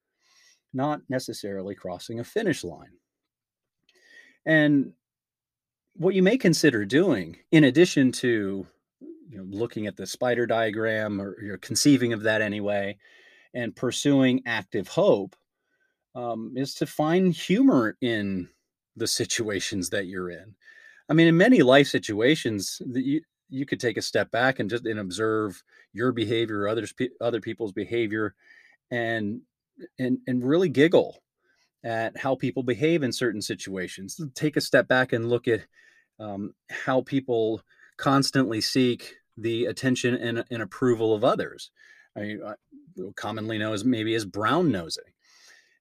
not 0.72 1.00
necessarily 1.08 1.74
crossing 1.74 2.18
a 2.18 2.24
finish 2.24 2.64
line. 2.64 2.98
And 4.44 4.92
what 5.98 6.14
you 6.14 6.22
may 6.22 6.36
consider 6.36 6.84
doing, 6.84 7.36
in 7.52 7.64
addition 7.64 8.12
to 8.12 8.66
you 9.28 9.38
know, 9.38 9.44
looking 9.48 9.86
at 9.86 9.96
the 9.96 10.06
spider 10.06 10.46
diagram 10.46 11.20
or 11.20 11.36
you're 11.42 11.58
conceiving 11.58 12.12
of 12.12 12.22
that 12.22 12.42
anyway, 12.42 12.96
and 13.54 13.74
pursuing 13.74 14.42
active 14.46 14.88
hope, 14.88 15.34
um, 16.14 16.52
is 16.56 16.74
to 16.74 16.86
find 16.86 17.34
humor 17.34 17.96
in 18.00 18.48
the 18.96 19.06
situations 19.06 19.90
that 19.90 20.06
you're 20.06 20.30
in. 20.30 20.54
I 21.08 21.14
mean, 21.14 21.26
in 21.28 21.36
many 21.36 21.62
life 21.62 21.88
situations, 21.88 22.80
you 22.92 23.20
you 23.48 23.64
could 23.64 23.78
take 23.78 23.96
a 23.96 24.02
step 24.02 24.30
back 24.30 24.58
and 24.58 24.68
just 24.68 24.86
and 24.86 24.98
observe 24.98 25.62
your 25.92 26.12
behavior, 26.12 26.60
or 26.60 26.68
others 26.68 26.92
other 27.20 27.40
people's 27.40 27.72
behavior, 27.72 28.34
and 28.90 29.40
and 29.98 30.18
and 30.26 30.44
really 30.44 30.68
giggle 30.68 31.22
at 31.84 32.16
how 32.16 32.34
people 32.34 32.62
behave 32.62 33.02
in 33.02 33.12
certain 33.12 33.42
situations. 33.42 34.20
Take 34.34 34.56
a 34.56 34.60
step 34.60 34.88
back 34.88 35.12
and 35.12 35.28
look 35.28 35.46
at 35.46 35.62
um, 36.18 36.54
how 36.70 37.02
people 37.02 37.62
constantly 37.96 38.60
seek 38.60 39.16
the 39.36 39.66
attention 39.66 40.14
and, 40.14 40.44
and 40.50 40.62
approval 40.62 41.14
of 41.14 41.24
others. 41.24 41.70
I 42.16 42.20
mean, 42.20 42.40
commonly 43.14 43.58
known 43.58 43.74
as 43.74 43.84
maybe 43.84 44.14
as 44.14 44.24
brown 44.24 44.72
nosing. 44.72 45.04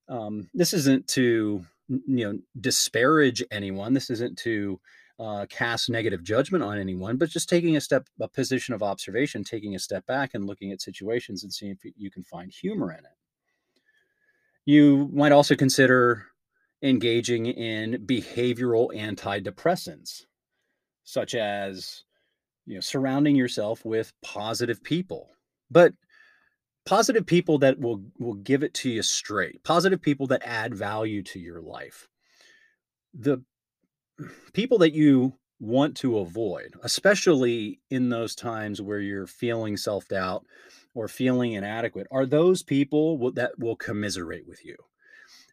Um, 0.08 0.48
this 0.54 0.72
isn't 0.72 1.08
to 1.08 1.64
you 1.88 2.02
know 2.06 2.38
disparage 2.60 3.42
anyone. 3.50 3.94
This 3.94 4.10
isn't 4.10 4.38
to 4.38 4.80
uh, 5.18 5.46
cast 5.48 5.88
negative 5.88 6.22
judgment 6.22 6.62
on 6.62 6.78
anyone, 6.78 7.16
but 7.16 7.30
just 7.30 7.48
taking 7.48 7.76
a 7.76 7.80
step, 7.80 8.06
a 8.20 8.28
position 8.28 8.74
of 8.74 8.82
observation, 8.82 9.44
taking 9.44 9.74
a 9.74 9.78
step 9.78 10.04
back 10.06 10.34
and 10.34 10.46
looking 10.46 10.72
at 10.72 10.82
situations 10.82 11.42
and 11.42 11.52
seeing 11.52 11.72
if 11.72 11.92
you 11.96 12.10
can 12.10 12.22
find 12.22 12.52
humor 12.52 12.92
in 12.92 12.98
it. 12.98 13.16
You 14.66 15.08
might 15.12 15.32
also 15.32 15.54
consider 15.54 16.26
engaging 16.86 17.46
in 17.46 18.06
behavioral 18.06 18.94
antidepressants, 18.94 20.24
such 21.04 21.34
as 21.34 22.04
you 22.66 22.74
know 22.74 22.80
surrounding 22.80 23.36
yourself 23.36 23.84
with 23.84 24.12
positive 24.22 24.82
people, 24.82 25.30
but 25.70 25.92
positive 26.84 27.26
people 27.26 27.58
that 27.58 27.78
will 27.78 28.02
will 28.18 28.34
give 28.34 28.62
it 28.62 28.72
to 28.74 28.90
you 28.90 29.02
straight, 29.02 29.62
positive 29.64 30.00
people 30.00 30.26
that 30.28 30.42
add 30.44 30.74
value 30.74 31.22
to 31.24 31.38
your 31.38 31.60
life. 31.60 32.08
The 33.12 33.42
people 34.52 34.78
that 34.78 34.92
you 34.92 35.34
want 35.58 35.96
to 35.96 36.18
avoid, 36.18 36.74
especially 36.82 37.80
in 37.90 38.10
those 38.10 38.34
times 38.34 38.80
where 38.80 39.00
you're 39.00 39.26
feeling 39.26 39.76
self 39.76 40.06
doubt 40.08 40.46
or 40.94 41.08
feeling 41.08 41.52
inadequate, 41.52 42.06
are 42.10 42.26
those 42.26 42.62
people 42.62 43.32
that 43.32 43.58
will 43.58 43.76
commiserate 43.76 44.46
with 44.46 44.64
you. 44.64 44.76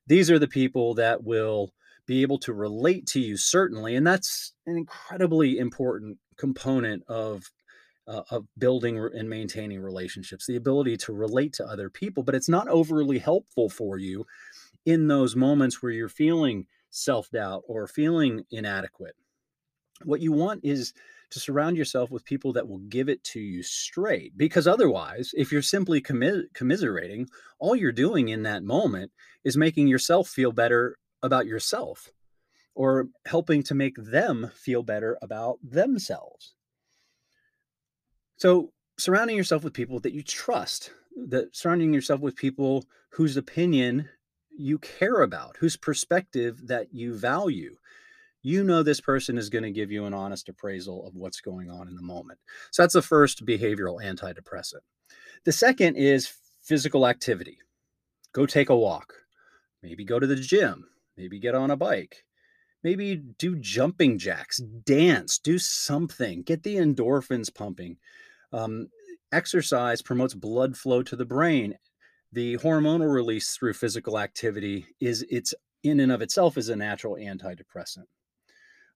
These 0.07 0.29
are 0.31 0.39
the 0.39 0.47
people 0.47 0.93
that 0.95 1.23
will 1.23 1.71
be 2.05 2.21
able 2.21 2.37
to 2.39 2.53
relate 2.53 3.07
to 3.07 3.19
you, 3.19 3.37
certainly. 3.37 3.95
And 3.95 4.05
that's 4.05 4.53
an 4.65 4.77
incredibly 4.77 5.57
important 5.57 6.17
component 6.37 7.03
of. 7.07 7.43
Uh, 8.05 8.21
of 8.31 8.45
building 8.57 8.97
and 8.97 9.29
maintaining 9.29 9.79
relationships, 9.79 10.45
the 10.45 10.57
ability 10.57 10.97
to 10.97 11.13
relate 11.13 11.53
to 11.53 11.65
other 11.65 11.89
people, 11.89 12.21
but 12.21 12.35
it's 12.35 12.49
not 12.49 12.67
overly 12.67 13.17
helpful 13.17 13.69
for 13.69 13.97
you 13.97 14.25
in 14.85 15.07
those 15.07 15.37
moments 15.37 15.81
where 15.81 15.93
you're 15.93 16.09
feeling 16.09 16.65
self 16.89 17.29
doubt 17.31 17.63
or 17.67 17.87
feeling 17.87 18.43
inadequate. 18.51 19.15
What 20.03 20.19
you 20.19 20.31
want 20.31 20.61
is 20.63 20.93
to 21.33 21.39
surround 21.39 21.77
yourself 21.77 22.11
with 22.11 22.25
people 22.25 22.53
that 22.53 22.67
will 22.67 22.79
give 22.79 23.09
it 23.09 23.23
to 23.25 23.39
you 23.39 23.63
straight. 23.63 24.37
Because 24.37 24.67
otherwise, 24.67 25.31
if 25.35 25.51
you're 25.51 25.61
simply 25.61 26.01
commis- 26.01 26.45
commiserating, 26.53 27.27
all 27.59 27.75
you're 27.75 27.91
doing 27.91 28.29
in 28.29 28.43
that 28.43 28.63
moment 28.63 29.11
is 29.43 29.57
making 29.57 29.87
yourself 29.87 30.29
feel 30.29 30.51
better 30.51 30.97
about 31.21 31.45
yourself 31.45 32.11
or 32.75 33.07
helping 33.25 33.63
to 33.63 33.75
make 33.75 33.95
them 33.97 34.51
feel 34.55 34.83
better 34.83 35.17
about 35.21 35.59
themselves. 35.63 36.53
So, 38.37 38.71
surrounding 38.97 39.37
yourself 39.37 39.63
with 39.63 39.73
people 39.73 39.99
that 40.01 40.13
you 40.13 40.23
trust, 40.23 40.91
that 41.29 41.55
surrounding 41.55 41.93
yourself 41.93 42.21
with 42.21 42.35
people 42.35 42.85
whose 43.11 43.37
opinion 43.37 44.09
you 44.55 44.79
care 44.79 45.21
about, 45.21 45.57
whose 45.57 45.77
perspective 45.77 46.67
that 46.67 46.93
you 46.93 47.15
value. 47.15 47.75
You 48.43 48.63
know, 48.63 48.83
this 48.83 49.01
person 49.01 49.37
is 49.37 49.49
going 49.49 49.63
to 49.63 49.71
give 49.71 49.91
you 49.91 50.05
an 50.05 50.13
honest 50.13 50.49
appraisal 50.49 51.07
of 51.07 51.15
what's 51.15 51.41
going 51.41 51.69
on 51.69 51.87
in 51.87 51.95
the 51.95 52.01
moment. 52.01 52.39
So 52.71 52.83
that's 52.83 52.93
the 52.93 53.01
first 53.01 53.45
behavioral 53.45 54.03
antidepressant. 54.03 54.81
The 55.45 55.51
second 55.51 55.95
is 55.95 56.31
physical 56.63 57.07
activity. 57.07 57.57
Go 58.33 58.45
take 58.45 58.69
a 58.69 58.75
walk, 58.75 59.13
maybe 59.81 60.03
go 60.03 60.19
to 60.19 60.27
the 60.27 60.35
gym, 60.35 60.85
maybe 61.17 61.39
get 61.39 61.55
on 61.55 61.71
a 61.71 61.77
bike, 61.77 62.25
maybe 62.83 63.15
do 63.15 63.55
jumping 63.57 64.17
jacks, 64.17 64.57
dance, 64.57 65.37
do 65.39 65.57
something, 65.57 66.41
get 66.41 66.63
the 66.63 66.75
endorphins 66.75 67.53
pumping. 67.53 67.97
Um, 68.51 68.89
exercise 69.31 70.01
promotes 70.01 70.33
blood 70.33 70.75
flow 70.77 71.01
to 71.03 71.15
the 71.15 71.25
brain 71.25 71.75
the 72.33 72.57
hormonal 72.57 73.13
release 73.13 73.55
through 73.55 73.73
physical 73.73 74.17
activity 74.17 74.87
is 74.99 75.23
it's 75.29 75.53
in 75.83 75.99
and 75.99 76.11
of 76.11 76.21
itself 76.21 76.57
is 76.57 76.69
a 76.69 76.75
natural 76.75 77.15
antidepressant. 77.15 78.05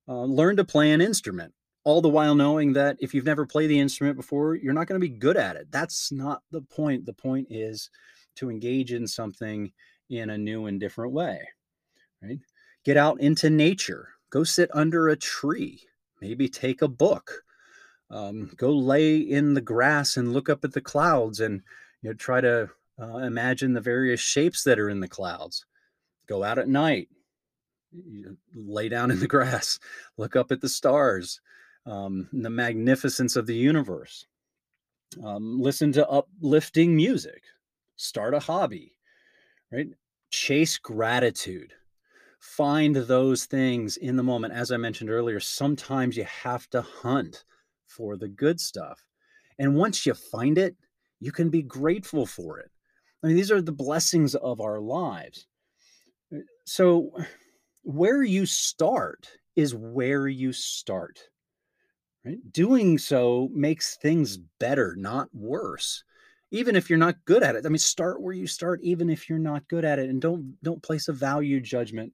Uh, 0.08 0.24
learn 0.24 0.56
to 0.56 0.64
play 0.64 0.92
an 0.92 1.02
instrument, 1.02 1.54
all 1.84 2.02
the 2.02 2.10
while 2.10 2.36
knowing 2.36 2.74
that 2.74 2.98
if 3.00 3.14
you've 3.14 3.26
never 3.26 3.46
played 3.46 3.68
the 3.68 3.80
instrument 3.80 4.16
before, 4.16 4.56
you're 4.56 4.74
not 4.74 4.88
going 4.88 5.00
to 5.00 5.08
be 5.08 5.14
good 5.14 5.38
at 5.38 5.56
it. 5.56 5.68
That's 5.70 6.12
not 6.12 6.44
the 6.52 6.62
point. 6.62 7.06
The 7.06 7.14
point 7.14 7.48
is 7.50 7.90
to 8.36 8.50
engage 8.50 8.94
in 8.94 9.08
something 9.08 9.72
in 10.10 10.30
a 10.30 10.38
new 10.38 10.68
and 10.68 10.80
different 10.80 11.14
way, 11.14 11.48
right? 12.22 12.40
Get 12.86 12.98
out 12.98 13.20
into 13.20 13.50
nature, 13.50 14.10
go 14.30 14.44
sit 14.44 14.70
under 14.74 15.10
a 15.10 15.18
tree, 15.18 15.82
maybe 16.22 16.48
take 16.48 16.82
a 16.82 16.88
book, 16.88 17.44
um, 18.10 18.52
go 18.56 18.72
lay 18.72 19.18
in 19.18 19.54
the 19.54 19.62
grass 19.62 20.16
and 20.16 20.32
look 20.32 20.50
up 20.50 20.64
at 20.64 20.72
the 20.72 20.82
clouds 20.82 21.42
and 21.42 21.62
you 22.02 22.10
know 22.10 22.14
try 22.14 22.40
to 22.40 22.70
uh, 23.00 23.18
imagine 23.18 23.74
the 23.74 23.82
various 23.82 24.22
shapes 24.22 24.64
that 24.64 24.80
are 24.80 24.90
in 24.90 25.02
the 25.02 25.08
clouds. 25.08 25.66
Go 26.28 26.44
out 26.44 26.60
at 26.60 26.70
night, 26.70 27.10
lay 28.56 28.90
down 28.90 29.12
in 29.12 29.20
the 29.20 29.28
grass, 29.36 29.80
look 30.18 30.36
up 30.36 30.52
at 30.52 30.62
the 30.62 30.70
stars, 30.70 31.42
um, 31.86 32.30
the 32.34 32.50
magnificence 32.50 33.36
of 33.36 33.48
the 33.48 33.56
universe. 33.56 34.26
Um, 35.24 35.62
listen 35.62 35.92
to 35.94 36.08
uplifting 36.08 36.96
music, 36.96 37.44
start 37.96 38.34
a 38.34 38.40
hobby, 38.40 38.98
right? 39.72 39.88
Chase 40.30 40.78
gratitude. 40.78 41.74
Find 42.40 42.96
those 42.96 43.46
things 43.46 43.98
in 43.98 44.16
the 44.16 44.24
moment. 44.24 44.54
As 44.54 44.72
I 44.72 44.78
mentioned 44.78 45.10
earlier, 45.10 45.40
sometimes 45.40 46.18
you 46.18 46.26
have 46.26 46.70
to 46.70 46.82
hunt 46.82 47.46
for 47.88 48.16
the 48.16 48.28
good 48.28 48.60
stuff. 48.60 49.04
And 49.58 49.76
once 49.76 50.06
you 50.06 50.14
find 50.14 50.58
it, 50.58 50.76
you 51.20 51.32
can 51.32 51.50
be 51.50 51.64
grateful 51.64 52.26
for 52.26 52.60
it. 52.60 52.70
I 53.24 53.28
mean, 53.28 53.36
these 53.36 53.52
are 53.52 53.62
the 53.62 53.72
blessings 53.72 54.36
of 54.36 54.62
our 54.62 54.80
lives. 54.80 55.48
Uh, 56.34 56.40
so, 56.66 57.12
where 57.88 58.22
you 58.22 58.46
start 58.46 59.30
is 59.56 59.74
where 59.74 60.28
you 60.28 60.52
start. 60.52 61.22
Right? 62.26 62.38
Doing 62.52 62.98
so 62.98 63.50
makes 63.54 63.96
things 63.96 64.38
better, 64.60 64.94
not 64.98 65.30
worse. 65.34 66.04
Even 66.52 66.76
if 66.76 66.90
you're 66.90 67.00
not 67.00 67.24
good 67.24 67.44
at 67.44 67.56
it. 67.56 67.66
I 67.66 67.70
mean, 67.70 67.78
start 67.78 68.22
where 68.22 68.34
you 68.34 68.46
start, 68.46 68.82
even 68.84 69.10
if 69.10 69.30
you're 69.30 69.40
not 69.40 69.68
good 69.70 69.86
at 69.86 70.00
it, 70.00 70.10
and 70.10 70.22
don't 70.22 70.62
don't 70.64 70.84
place 70.84 71.08
a 71.08 71.14
value 71.14 71.62
judgment 71.62 72.12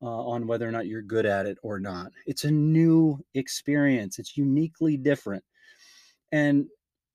uh, 0.00 0.06
on 0.06 0.46
whether 0.46 0.68
or 0.68 0.70
not 0.72 0.86
you're 0.86 1.02
good 1.02 1.26
at 1.26 1.46
it 1.46 1.58
or 1.62 1.80
not. 1.80 2.12
It's 2.26 2.44
a 2.44 2.50
new 2.50 3.18
experience. 3.34 4.20
It's 4.20 4.36
uniquely 4.36 4.96
different, 4.96 5.42
and 6.30 6.66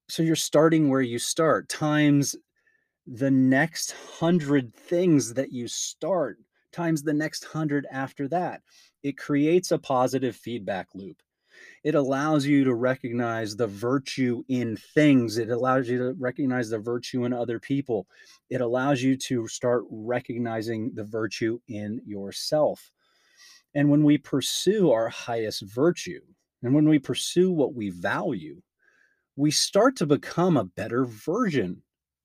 so 0.09 0.21
you're 0.21 0.35
starting 0.35 0.89
where 0.89 1.01
you 1.01 1.17
start. 1.17 1.69
Times 1.69 2.35
the 3.07 3.31
next 3.31 3.93
hundred 4.19 4.73
things 4.73 5.33
that 5.33 5.51
you 5.51 5.67
start 5.67 6.37
times 6.71 7.03
the 7.03 7.13
next 7.13 7.45
hundred 7.45 7.87
after 7.91 8.27
that. 8.29 8.61
It 9.03 9.17
creates 9.17 9.71
a 9.71 9.77
positive 9.77 10.35
feedback 10.35 10.87
loop. 10.93 11.21
It 11.83 11.95
allows 11.95 12.45
you 12.45 12.63
to 12.63 12.73
recognize 12.73 13.55
the 13.55 13.67
virtue 13.67 14.43
in 14.47 14.77
things. 14.77 15.37
It 15.37 15.49
allows 15.49 15.89
you 15.89 15.97
to 15.97 16.13
recognize 16.13 16.69
the 16.69 16.79
virtue 16.79 17.25
in 17.25 17.33
other 17.33 17.59
people. 17.59 18.07
It 18.49 18.61
allows 18.61 19.01
you 19.01 19.17
to 19.17 19.47
start 19.47 19.83
recognizing 19.89 20.91
the 20.93 21.03
virtue 21.03 21.59
in 21.67 22.01
yourself. 22.05 22.91
And 23.73 23.89
when 23.89 24.03
we 24.03 24.17
pursue 24.17 24.91
our 24.91 25.09
highest 25.09 25.61
virtue, 25.61 26.21
and 26.63 26.73
when 26.75 26.87
we 26.87 26.99
pursue 26.99 27.51
what 27.51 27.73
we 27.73 27.89
value, 27.89 28.61
we 29.35 29.49
start 29.49 29.95
to 29.97 30.05
become 30.05 30.57
a 30.57 30.65
better 30.65 31.05
version 31.05 31.81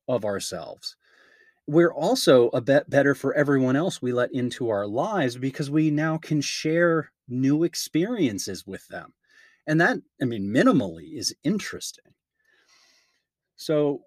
of 0.08 0.24
ourselves. 0.24 0.96
We're 1.66 1.92
also 1.92 2.48
a 2.50 2.60
bit 2.60 2.88
better 2.88 3.14
for 3.14 3.34
everyone 3.34 3.76
else 3.76 4.00
we 4.00 4.12
let 4.12 4.32
into 4.32 4.68
our 4.68 4.86
lives 4.86 5.36
because 5.36 5.70
we 5.70 5.90
now 5.90 6.16
can 6.16 6.40
share 6.40 7.10
new 7.28 7.64
experiences 7.64 8.66
with 8.66 8.86
them. 8.88 9.14
And 9.66 9.80
that, 9.80 9.98
I 10.22 10.26
mean, 10.26 10.48
minimally 10.48 11.16
is 11.16 11.34
interesting. 11.42 12.14
So 13.56 14.02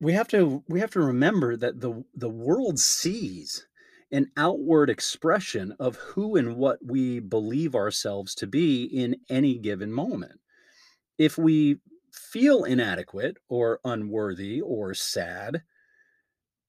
we 0.00 0.12
have 0.14 0.28
to 0.28 0.64
we 0.68 0.80
have 0.80 0.90
to 0.92 1.00
remember 1.00 1.56
that 1.56 1.80
the 1.80 2.04
the 2.14 2.30
world 2.30 2.78
sees 2.78 3.66
an 4.12 4.30
outward 4.36 4.90
expression 4.90 5.74
of 5.78 5.96
who 5.96 6.36
and 6.36 6.56
what 6.56 6.80
we 6.84 7.20
believe 7.20 7.74
ourselves 7.74 8.34
to 8.34 8.46
be 8.46 8.84
in 8.84 9.16
any 9.28 9.58
given 9.58 9.92
moment. 9.92 10.40
If 11.18 11.38
we 11.38 11.80
feel 12.12 12.64
inadequate 12.64 13.36
or 13.48 13.80
unworthy 13.84 14.60
or 14.60 14.94
sad, 14.94 15.62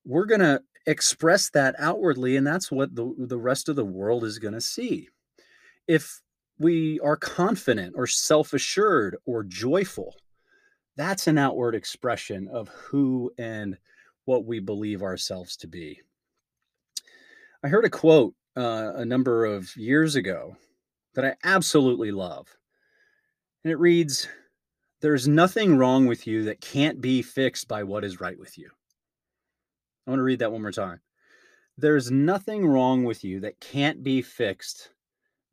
we're 0.06 0.26
going 0.26 0.42
to 0.42 0.62
express 0.88 1.50
that 1.52 1.76
outwardly 1.78 2.36
and 2.36 2.46
that's 2.46 2.72
what 2.72 2.96
the, 2.96 3.14
the 3.18 3.38
rest 3.38 3.70
of 3.70 3.76
the 3.76 3.86
world 3.86 4.24
is 4.24 4.40
going 4.40 4.54
to 4.54 4.62
see. 4.62 5.10
If 5.88 6.22
we 6.58 7.00
are 7.02 7.18
confident 7.18 7.94
or 7.96 8.08
self-assured 8.08 9.18
or 9.26 9.44
joyful, 9.44 10.16
that's 10.96 11.28
an 11.28 11.38
outward 11.38 11.76
expression 11.76 12.48
of 12.48 12.68
who 12.70 13.32
and 13.38 13.78
what 14.26 14.46
we 14.46 14.60
believe 14.60 15.02
ourselves 15.02 15.58
to 15.58 15.68
be. 15.68 16.00
I 17.64 17.68
heard 17.68 17.86
a 17.86 17.90
quote 17.90 18.34
uh, 18.58 18.94
a 18.96 19.06
number 19.06 19.46
of 19.46 19.76
years 19.76 20.16
ago 20.16 20.56
that 21.14 21.26
I 21.26 21.36
absolutely 21.44 22.12
love. 22.12 22.48
And 23.64 23.72
it 23.72 23.80
reads 23.80 24.28
there's 25.02 25.28
nothing 25.28 25.78
wrong 25.78 26.06
with 26.06 26.28
you 26.28 26.44
that 26.46 26.62
can't 26.62 27.02
be 27.02 27.22
fixed 27.22 27.68
by 27.68 27.84
what 27.84 28.04
is 28.04 28.22
right 28.22 28.38
with 28.38 28.58
you. 28.58 28.70
I 30.06 30.12
want 30.12 30.20
to 30.20 30.24
read 30.24 30.40
that 30.40 30.52
one 30.52 30.62
more 30.62 30.72
time. 30.72 31.02
There's 31.78 32.12
nothing 32.12 32.66
wrong 32.66 33.04
with 33.04 33.24
you 33.24 33.40
that 33.42 33.60
can't 33.60 34.04
be 34.04 34.22
fixed 34.22 34.92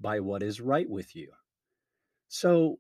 by 0.01 0.21
what 0.21 0.43
is 0.43 0.61
right 0.61 0.89
with 0.89 1.15
you. 1.15 1.33
So, 2.29 2.79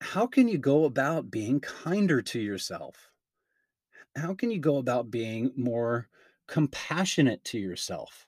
how 0.00 0.26
can 0.26 0.48
you 0.48 0.58
go 0.58 0.84
about 0.84 1.30
being 1.30 1.60
kinder 1.60 2.22
to 2.22 2.40
yourself? 2.40 3.10
How 4.16 4.34
can 4.34 4.50
you 4.50 4.58
go 4.58 4.78
about 4.78 5.10
being 5.10 5.52
more 5.56 6.08
compassionate 6.46 7.44
to 7.44 7.58
yourself? 7.58 8.26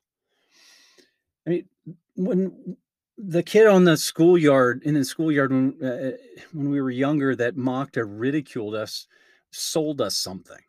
I 1.47 1.51
mean, 1.51 1.69
when 2.15 2.77
the 3.19 3.43
kid 3.43 3.67
on 3.67 3.85
the 3.85 3.97
schoolyard 3.97 4.83
in 4.85 4.95
the 4.95 5.05
schoolyard 5.05 5.53
when 5.53 5.83
uh, 5.83 6.17
when 6.53 6.71
we 6.71 6.81
were 6.81 6.91
younger 6.91 7.37
that 7.37 7.57
mocked 7.57 7.97
or 7.97 8.07
ridiculed 8.07 8.75
us 8.75 9.07
sold 9.51 10.01
us 10.01 10.17
something 10.17 10.61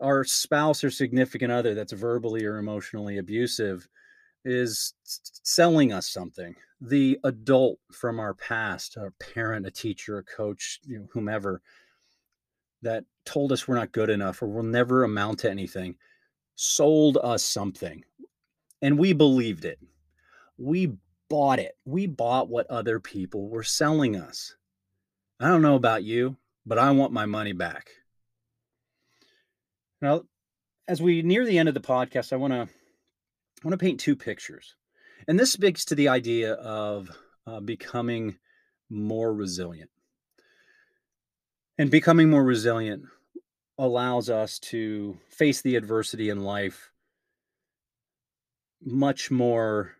our 0.00 0.24
spouse 0.24 0.82
or 0.84 0.90
significant 0.90 1.52
other 1.52 1.74
that's 1.74 1.92
verbally 1.92 2.44
or 2.44 2.58
emotionally 2.58 3.18
abusive 3.18 3.88
is 4.44 4.94
selling 5.04 5.92
us 5.92 6.08
something. 6.08 6.54
The 6.80 7.18
adult 7.24 7.78
from 7.92 8.18
our 8.18 8.34
past 8.34 8.96
a 8.96 9.12
parent 9.18 9.66
a 9.66 9.70
teacher 9.70 10.18
a 10.18 10.24
coach 10.24 10.80
you 10.84 11.00
know, 11.00 11.06
whomever 11.12 11.60
that 12.82 13.04
told 13.26 13.52
us 13.52 13.68
we're 13.68 13.74
not 13.74 13.92
good 13.92 14.08
enough 14.08 14.42
or 14.42 14.46
we'll 14.46 14.62
never 14.62 15.04
amount 15.04 15.40
to 15.40 15.50
anything 15.50 15.96
sold 16.54 17.18
us 17.22 17.44
something. 17.44 18.02
And 18.82 18.98
we 18.98 19.12
believed 19.12 19.66
it. 19.66 19.78
We 20.56 20.94
bought 21.28 21.58
it. 21.58 21.76
We 21.84 22.06
bought 22.06 22.48
what 22.48 22.70
other 22.70 22.98
people 22.98 23.48
were 23.48 23.62
selling 23.62 24.16
us. 24.16 24.56
I 25.38 25.48
don't 25.48 25.62
know 25.62 25.76
about 25.76 26.02
you 26.02 26.36
but 26.66 26.78
i 26.78 26.90
want 26.90 27.12
my 27.12 27.26
money 27.26 27.52
back 27.52 27.90
now, 30.00 30.22
as 30.88 31.00
we 31.00 31.22
near 31.22 31.44
the 31.44 31.58
end 31.58 31.68
of 31.68 31.74
the 31.74 31.80
podcast, 31.80 32.32
I 32.32 32.36
want 32.36 32.52
to 32.52 32.62
I 32.62 33.68
want 33.68 33.78
to 33.78 33.84
paint 33.84 34.00
two 34.00 34.16
pictures, 34.16 34.74
and 35.28 35.38
this 35.38 35.52
speaks 35.52 35.84
to 35.86 35.94
the 35.94 36.08
idea 36.08 36.54
of 36.54 37.10
uh, 37.46 37.60
becoming 37.60 38.38
more 38.88 39.32
resilient. 39.32 39.90
And 41.78 41.90
becoming 41.90 42.28
more 42.28 42.44
resilient 42.44 43.04
allows 43.78 44.28
us 44.28 44.58
to 44.58 45.16
face 45.30 45.62
the 45.62 45.76
adversity 45.76 46.28
in 46.28 46.44
life 46.44 46.90
much 48.82 49.30
more 49.30 49.92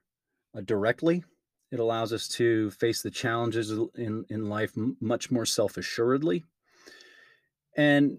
uh, 0.54 0.60
directly. 0.60 1.24
It 1.70 1.80
allows 1.80 2.12
us 2.12 2.28
to 2.28 2.70
face 2.72 3.02
the 3.02 3.10
challenges 3.10 3.70
in, 3.94 4.24
in 4.28 4.48
life 4.48 4.72
much 5.00 5.30
more 5.30 5.46
self 5.46 5.76
assuredly. 5.76 6.44
And 7.76 8.18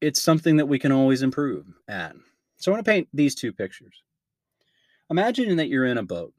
it's 0.00 0.22
something 0.22 0.56
that 0.56 0.66
we 0.66 0.78
can 0.78 0.92
always 0.92 1.22
improve 1.22 1.66
at. 1.88 2.14
So 2.56 2.70
I 2.70 2.74
want 2.74 2.84
to 2.84 2.90
paint 2.90 3.08
these 3.12 3.34
two 3.34 3.52
pictures. 3.52 4.02
Imagine 5.10 5.56
that 5.56 5.68
you're 5.68 5.86
in 5.86 5.98
a 5.98 6.02
boat 6.02 6.34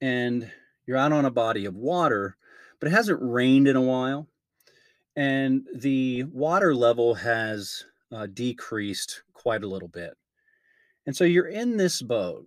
and 0.00 0.50
you're 0.86 0.96
out 0.96 1.12
on 1.12 1.24
a 1.24 1.30
body 1.30 1.66
of 1.66 1.76
water, 1.76 2.36
but 2.80 2.88
it 2.88 2.92
hasn't 2.92 3.18
rained 3.20 3.68
in 3.68 3.76
a 3.76 3.82
while. 3.82 4.26
And 5.16 5.66
the 5.74 6.24
water 6.24 6.74
level 6.74 7.14
has 7.14 7.84
uh, 8.12 8.26
decreased 8.32 9.22
quite 9.32 9.64
a 9.64 9.68
little 9.68 9.88
bit. 9.88 10.14
And 11.06 11.16
so 11.16 11.24
you're 11.24 11.48
in 11.48 11.76
this 11.76 12.00
boat 12.00 12.46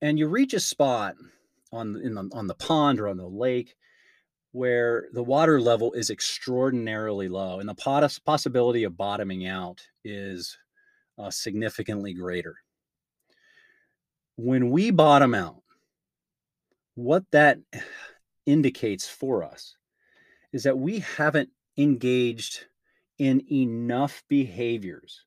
and 0.00 0.18
you 0.18 0.28
reach 0.28 0.54
a 0.54 0.60
spot 0.60 1.16
on, 1.72 2.00
in 2.02 2.14
the, 2.14 2.28
on 2.32 2.46
the 2.46 2.54
pond 2.54 3.00
or 3.00 3.08
on 3.08 3.18
the 3.18 3.28
lake 3.28 3.76
where 4.52 5.06
the 5.12 5.22
water 5.22 5.60
level 5.60 5.92
is 5.92 6.10
extraordinarily 6.10 7.28
low 7.28 7.60
and 7.60 7.68
the 7.68 7.74
poss- 7.74 8.18
possibility 8.18 8.84
of 8.84 8.96
bottoming 8.96 9.46
out 9.46 9.80
is 10.04 10.58
uh, 11.18 11.30
significantly 11.30 12.12
greater. 12.12 12.56
When 14.36 14.70
we 14.70 14.90
bottom 14.90 15.34
out, 15.34 15.62
what 16.94 17.24
that 17.30 17.58
indicates 18.46 19.06
for 19.06 19.44
us 19.44 19.76
is 20.52 20.64
that 20.64 20.78
we 20.78 21.00
haven't 21.00 21.50
engaged 21.76 22.64
in 23.18 23.42
enough 23.52 24.24
behaviors 24.28 25.24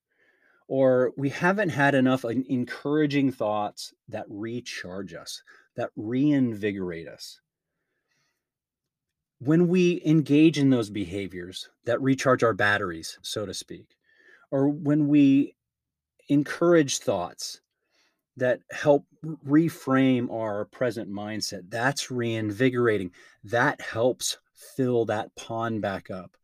or 0.68 1.14
we 1.16 1.30
haven't 1.30 1.70
had 1.70 1.96
enough 1.96 2.26
encouraging 2.26 3.32
thoughts 3.32 3.94
that 4.10 4.26
recharge 4.28 5.14
us, 5.14 5.44
that 5.76 5.92
reinvigorate 5.96 7.08
us 7.08 7.40
when 9.46 9.68
we 9.68 10.02
engage 10.06 10.58
in 10.58 10.70
those 10.70 10.90
behaviors 10.90 11.70
that 11.86 12.02
recharge 12.02 12.44
our 12.44 12.54
batteries, 12.54 13.18
so 13.22 13.46
to 13.46 13.54
speak, 13.54 13.96
or 14.52 14.70
when 14.70 15.08
we 15.08 15.56
encourage 16.30 17.00
thoughts 17.00 17.62
that 18.38 18.62
help 18.72 19.06
reframe 19.46 20.32
our 20.32 20.66
present 20.66 21.10
mindset, 21.12 21.70
that's 21.70 22.10
reinvigorating. 22.10 23.12
That 23.44 23.82
helps 23.82 24.38
fill 24.54 25.06
that 25.06 25.36
pond 25.36 25.82
back 25.82 26.10
up. 26.10 26.36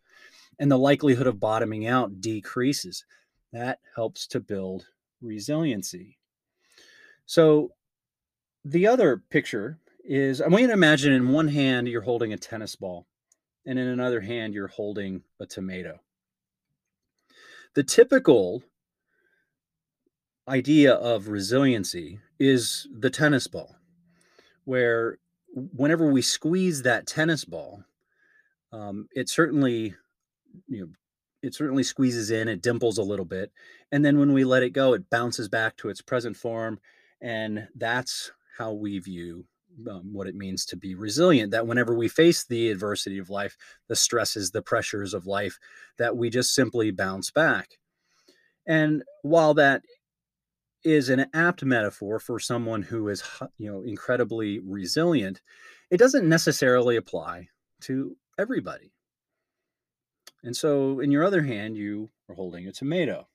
And 0.59 0.69
the 0.69 0.77
likelihood 0.77 1.27
of 1.27 1.39
bottoming 1.39 1.87
out 1.87 2.21
decreases. 2.21 3.05
That 3.53 3.79
helps 3.95 4.27
to 4.27 4.39
build 4.39 4.87
resiliency. 5.21 6.17
So, 7.25 7.71
the 8.65 8.87
other 8.87 9.23
picture 9.29 9.79
is 10.09 10.41
I 10.41 10.47
want 10.47 10.63
you 10.63 10.67
to 10.67 10.73
imagine 10.73 11.13
in 11.13 11.29
one 11.29 11.47
hand 11.47 11.87
you're 11.87 12.01
holding 12.01 12.33
a 12.33 12.37
tennis 12.37 12.75
ball, 12.75 13.05
and 13.65 13.77
in 13.77 13.87
another 13.87 14.19
hand 14.19 14.55
you're 14.55 14.67
holding 14.67 15.21
a 15.39 15.45
tomato. 15.45 15.99
The 17.75 17.83
typical 17.83 18.63
idea 20.47 20.95
of 20.95 21.27
resiliency 21.27 22.19
is 22.39 22.87
the 22.91 23.11
tennis 23.11 23.45
ball, 23.45 23.75
where 24.65 25.19
whenever 25.53 26.11
we 26.11 26.23
squeeze 26.23 26.81
that 26.81 27.05
tennis 27.05 27.45
ball, 27.45 27.83
um, 28.73 29.07
it 29.13 29.29
certainly, 29.29 29.93
you 30.67 30.81
know, 30.81 30.87
it 31.43 31.53
certainly 31.53 31.83
squeezes 31.83 32.31
in, 32.31 32.47
it 32.47 32.63
dimples 32.63 32.97
a 32.97 33.03
little 33.03 33.25
bit, 33.25 33.51
and 33.91 34.03
then 34.03 34.17
when 34.17 34.33
we 34.33 34.43
let 34.43 34.63
it 34.63 34.71
go, 34.71 34.93
it 34.93 35.07
bounces 35.11 35.47
back 35.47 35.77
to 35.77 35.89
its 35.89 36.01
present 36.01 36.35
form, 36.35 36.79
and 37.21 37.67
that's 37.75 38.31
how 38.57 38.73
we 38.73 38.97
view 38.97 39.45
um, 39.89 40.13
what 40.13 40.27
it 40.27 40.35
means 40.35 40.65
to 40.65 40.75
be 40.75 40.95
resilient 40.95 41.51
that 41.51 41.67
whenever 41.67 41.93
we 41.95 42.07
face 42.07 42.45
the 42.45 42.69
adversity 42.69 43.17
of 43.17 43.29
life 43.29 43.57
the 43.87 43.95
stresses 43.95 44.51
the 44.51 44.61
pressures 44.61 45.13
of 45.13 45.27
life 45.27 45.59
that 45.97 46.15
we 46.17 46.29
just 46.29 46.53
simply 46.53 46.91
bounce 46.91 47.31
back. 47.31 47.77
And 48.67 49.03
while 49.21 49.53
that 49.55 49.83
is 50.83 51.09
an 51.09 51.27
apt 51.33 51.63
metaphor 51.63 52.19
for 52.19 52.39
someone 52.39 52.81
who 52.81 53.09
is 53.09 53.23
you 53.57 53.71
know 53.71 53.81
incredibly 53.83 54.59
resilient 54.59 55.41
it 55.89 55.97
doesn't 55.97 56.29
necessarily 56.29 56.95
apply 56.95 57.47
to 57.81 58.15
everybody. 58.37 58.93
And 60.43 60.55
so 60.55 60.99
in 60.99 61.11
your 61.11 61.23
other 61.23 61.41
hand 61.41 61.77
you 61.77 62.09
are 62.27 62.35
holding 62.35 62.67
a 62.67 62.71
tomato. 62.71 63.27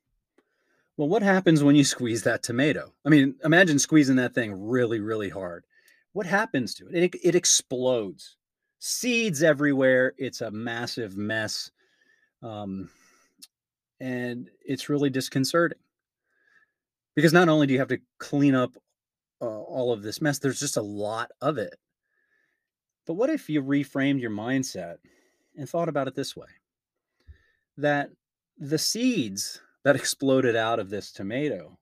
Well 0.96 1.08
what 1.08 1.22
happens 1.22 1.62
when 1.62 1.76
you 1.76 1.84
squeeze 1.84 2.22
that 2.24 2.42
tomato? 2.42 2.92
I 3.04 3.08
mean 3.08 3.36
imagine 3.44 3.78
squeezing 3.78 4.16
that 4.16 4.34
thing 4.34 4.68
really 4.68 5.00
really 5.00 5.30
hard 5.30 5.64
what 6.14 6.26
happens 6.26 6.74
to 6.74 6.88
it? 6.88 6.94
It, 6.94 7.20
it 7.22 7.34
explodes. 7.34 8.36
Seeds 8.78 9.42
everywhere. 9.42 10.14
It's 10.16 10.40
a 10.40 10.50
massive 10.50 11.16
mess. 11.16 11.70
Um, 12.42 12.88
and 14.00 14.48
it's 14.64 14.88
really 14.88 15.10
disconcerting 15.10 15.78
because 17.14 17.32
not 17.32 17.48
only 17.48 17.66
do 17.66 17.72
you 17.72 17.78
have 17.78 17.88
to 17.88 18.00
clean 18.18 18.54
up 18.54 18.76
uh, 19.40 19.44
all 19.44 19.92
of 19.92 20.02
this 20.02 20.20
mess, 20.20 20.38
there's 20.38 20.60
just 20.60 20.76
a 20.76 20.82
lot 20.82 21.30
of 21.40 21.58
it. 21.58 21.76
But 23.06 23.14
what 23.14 23.30
if 23.30 23.50
you 23.50 23.62
reframed 23.62 24.20
your 24.20 24.30
mindset 24.30 24.96
and 25.56 25.68
thought 25.68 25.88
about 25.88 26.08
it 26.08 26.14
this 26.14 26.36
way 26.36 26.48
that 27.76 28.10
the 28.58 28.78
seeds 28.78 29.60
that 29.84 29.96
exploded 29.96 30.54
out 30.54 30.78
of 30.78 30.90
this 30.90 31.10
tomato 31.10 31.76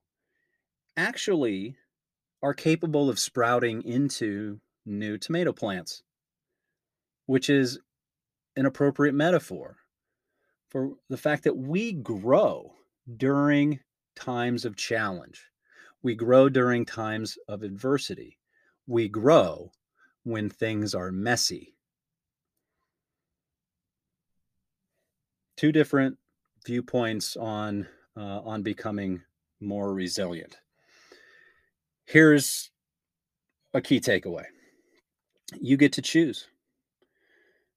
actually 0.97 1.75
are 2.43 2.53
capable 2.53 3.09
of 3.09 3.17
sprouting 3.17 3.81
into 3.83 4.59
new 4.85 5.17
tomato 5.17 5.53
plants, 5.53 6.03
which 7.25 7.49
is 7.49 7.79
an 8.57 8.65
appropriate 8.65 9.15
metaphor 9.15 9.77
for 10.69 10.91
the 11.09 11.17
fact 11.17 11.45
that 11.45 11.55
we 11.55 11.93
grow 11.93 12.73
during 13.17 13.79
times 14.15 14.65
of 14.65 14.75
challenge. 14.75 15.45
We 16.03 16.15
grow 16.15 16.49
during 16.49 16.85
times 16.85 17.37
of 17.47 17.63
adversity. 17.63 18.37
We 18.87 19.07
grow 19.07 19.71
when 20.23 20.49
things 20.49 20.93
are 20.93 21.11
messy. 21.13 21.75
Two 25.55 25.71
different 25.71 26.17
viewpoints 26.65 27.37
on 27.37 27.87
uh, 28.17 28.41
on 28.41 28.63
becoming 28.63 29.21
more 29.61 29.93
resilient. 29.93 30.57
Here's 32.05 32.69
a 33.73 33.81
key 33.81 33.99
takeaway 33.99 34.45
you 35.59 35.77
get 35.77 35.93
to 35.93 36.01
choose. 36.01 36.47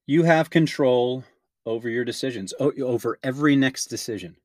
You 0.05 0.23
have 0.23 0.49
control 0.49 1.23
over 1.65 1.89
your 1.89 2.05
decisions, 2.05 2.53
over 2.59 3.19
every 3.23 3.55
next 3.55 3.85
decision. 3.85 4.35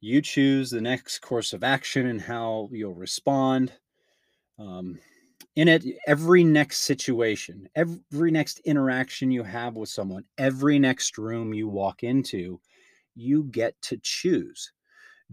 You 0.00 0.22
choose 0.22 0.70
the 0.70 0.80
next 0.80 1.18
course 1.20 1.52
of 1.52 1.62
action 1.62 2.06
and 2.06 2.20
how 2.20 2.70
you'll 2.72 2.94
respond. 2.94 3.72
Um, 4.58 4.98
in 5.56 5.68
it 5.68 5.84
every 6.06 6.44
next 6.44 6.80
situation 6.80 7.68
every 7.74 8.30
next 8.30 8.60
interaction 8.60 9.30
you 9.30 9.42
have 9.42 9.74
with 9.74 9.88
someone 9.88 10.24
every 10.38 10.78
next 10.78 11.18
room 11.18 11.52
you 11.52 11.68
walk 11.68 12.02
into 12.02 12.60
you 13.14 13.44
get 13.44 13.80
to 13.82 13.98
choose 14.02 14.72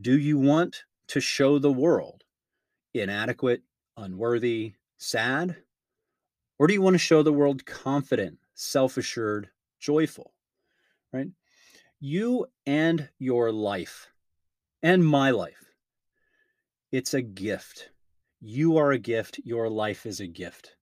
do 0.01 0.17
you 0.17 0.38
want 0.38 0.84
to 1.08 1.19
show 1.21 1.60
the 1.60 1.71
world 1.71 2.23
inadequate 3.02 3.62
unworthy 3.98 4.74
sad 4.98 5.56
or 6.60 6.68
do 6.68 6.74
you 6.74 6.82
want 6.82 6.94
to 6.94 7.00
show 7.00 7.24
the 7.24 7.34
world 7.34 7.66
confident 7.66 8.38
self-assured 8.54 9.50
joyful 9.80 10.34
right 11.14 11.30
you 12.00 12.46
and 12.66 13.10
your 13.20 13.52
life 13.52 14.08
and 14.82 15.06
my 15.06 15.32
life 15.32 15.72
it's 16.92 17.14
a 17.14 17.22
gift 17.22 17.90
you 18.40 18.78
are 18.78 18.92
a 18.92 19.00
gift. 19.00 19.40
Your 19.44 19.70
life 19.70 20.06
is 20.06 20.20
a 20.20 20.28
gift. 20.28 20.76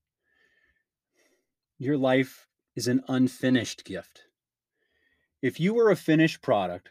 Your 1.78 1.98
life 1.98 2.48
is 2.76 2.88
an 2.88 3.04
unfinished 3.08 3.86
gift. 3.86 4.24
If 5.42 5.60
you 5.60 5.74
were 5.74 5.90
a 5.90 5.96
finished 5.96 6.42
product, 6.42 6.90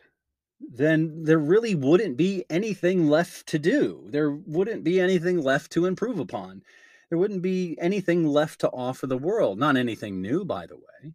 then 0.61 1.25
there 1.25 1.39
really 1.39 1.75
wouldn't 1.75 2.17
be 2.17 2.45
anything 2.49 3.09
left 3.09 3.47
to 3.49 3.59
do. 3.59 4.07
There 4.09 4.31
wouldn't 4.31 4.85
be 4.85 5.01
anything 5.01 5.39
left 5.39 5.73
to 5.73 5.87
improve 5.87 6.19
upon. 6.19 6.63
There 7.09 7.19
wouldn't 7.19 7.43
be 7.43 7.77
anything 7.81 8.27
left 8.27 8.61
to 8.61 8.71
offer 8.71 9.07
the 9.07 9.19
world. 9.19 9.59
Not 9.59 9.77
anything 9.77 10.23
new, 10.23 10.45
by 10.45 10.67
the 10.67 10.77
way. 10.77 11.15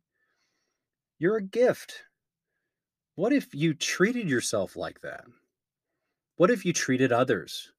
You're 1.18 1.38
a 1.38 1.44
gift. 1.44 2.04
What 3.16 3.34
if 3.34 3.54
you 3.54 3.74
treated 3.74 4.30
yourself 4.30 4.76
like 4.76 5.02
that? 5.02 5.26
What 6.38 6.52
if 6.52 6.66
you 6.66 6.72
treated 6.72 7.12
others 7.12 7.72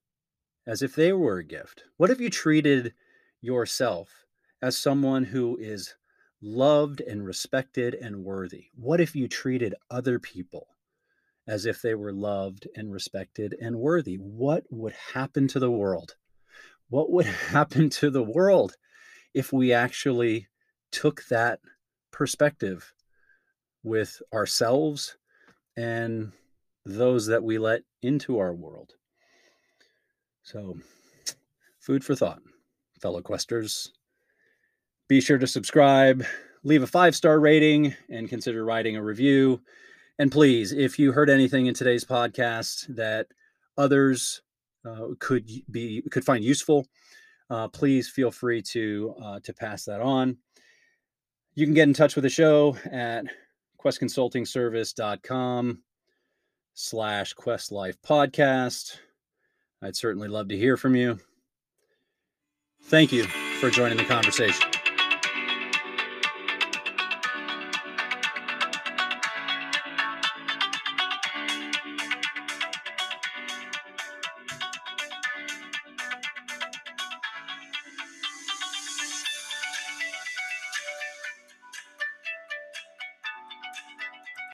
as 0.67 0.83
if 0.83 0.93
they 0.93 1.13
were 1.13 1.39
a 1.39 1.43
gift? 1.43 1.83
What 1.97 2.11
if 2.11 2.19
you 2.19 2.29
treated 2.29 2.93
yourself 3.41 4.25
as 4.61 4.77
someone 4.77 5.23
who 5.23 5.57
is 5.57 5.95
loved 6.41 7.01
and 7.01 7.25
respected 7.25 7.95
and 7.95 8.23
worthy? 8.23 8.67
What 8.75 9.01
if 9.01 9.15
you 9.15 9.27
treated 9.27 9.73
other 9.89 10.19
people 10.19 10.67
as 11.47 11.65
if 11.65 11.81
they 11.81 11.95
were 11.95 12.13
loved 12.13 12.67
and 12.75 12.91
respected 12.91 13.55
and 13.61 13.75
worthy? 13.75 14.15
What 14.15 14.63
would 14.69 14.93
happen 15.13 15.47
to 15.49 15.59
the 15.59 15.71
world? 15.71 16.15
What 16.89 17.11
would 17.11 17.25
happen 17.49 17.89
to 17.91 18.09
the 18.09 18.23
world 18.23 18.75
if 19.33 19.51
we 19.51 19.73
actually 19.73 20.47
took 20.91 21.25
that 21.29 21.59
perspective 22.11 22.93
with 23.83 24.21
ourselves 24.33 25.17
and 25.77 26.31
those 26.85 27.27
that 27.27 27.43
we 27.43 27.57
let 27.57 27.81
into 28.01 28.39
our 28.39 28.53
world? 28.53 28.93
So, 30.43 30.77
food 31.79 32.03
for 32.03 32.15
thought, 32.15 32.41
fellow 33.01 33.21
questers. 33.21 33.89
Be 35.07 35.21
sure 35.21 35.37
to 35.37 35.47
subscribe, 35.47 36.23
leave 36.63 36.83
a 36.83 36.87
five 36.87 37.15
star 37.15 37.39
rating, 37.39 37.95
and 38.09 38.29
consider 38.29 38.65
writing 38.65 38.95
a 38.95 39.03
review. 39.03 39.61
And 40.19 40.31
please, 40.31 40.71
if 40.71 40.99
you 40.99 41.11
heard 41.11 41.29
anything 41.29 41.65
in 41.65 41.73
today's 41.73 42.05
podcast 42.05 42.95
that 42.95 43.27
others 43.77 44.41
uh, 44.85 45.07
could 45.19 45.49
be 45.69 46.03
could 46.11 46.25
find 46.25 46.43
useful, 46.43 46.85
uh, 47.49 47.67
please 47.67 48.09
feel 48.09 48.31
free 48.31 48.61
to 48.61 49.15
uh, 49.21 49.39
to 49.43 49.53
pass 49.53 49.85
that 49.85 50.01
on. 50.01 50.37
You 51.55 51.65
can 51.65 51.73
get 51.73 51.87
in 51.87 51.93
touch 51.93 52.15
with 52.15 52.23
the 52.23 52.29
show 52.29 52.77
at 52.91 53.25
questconsultingservice.com 53.83 55.81
slash 56.73 57.33
questlife 57.33 57.95
podcast 58.05 58.97
I'd 59.81 59.95
certainly 59.95 60.27
love 60.27 60.49
to 60.49 60.57
hear 60.57 60.77
from 60.77 60.95
you. 60.95 61.19
Thank 62.83 63.11
you 63.11 63.23
for 63.23 63.69
joining 63.69 63.97
the 63.97 64.05
conversation. 64.05 64.80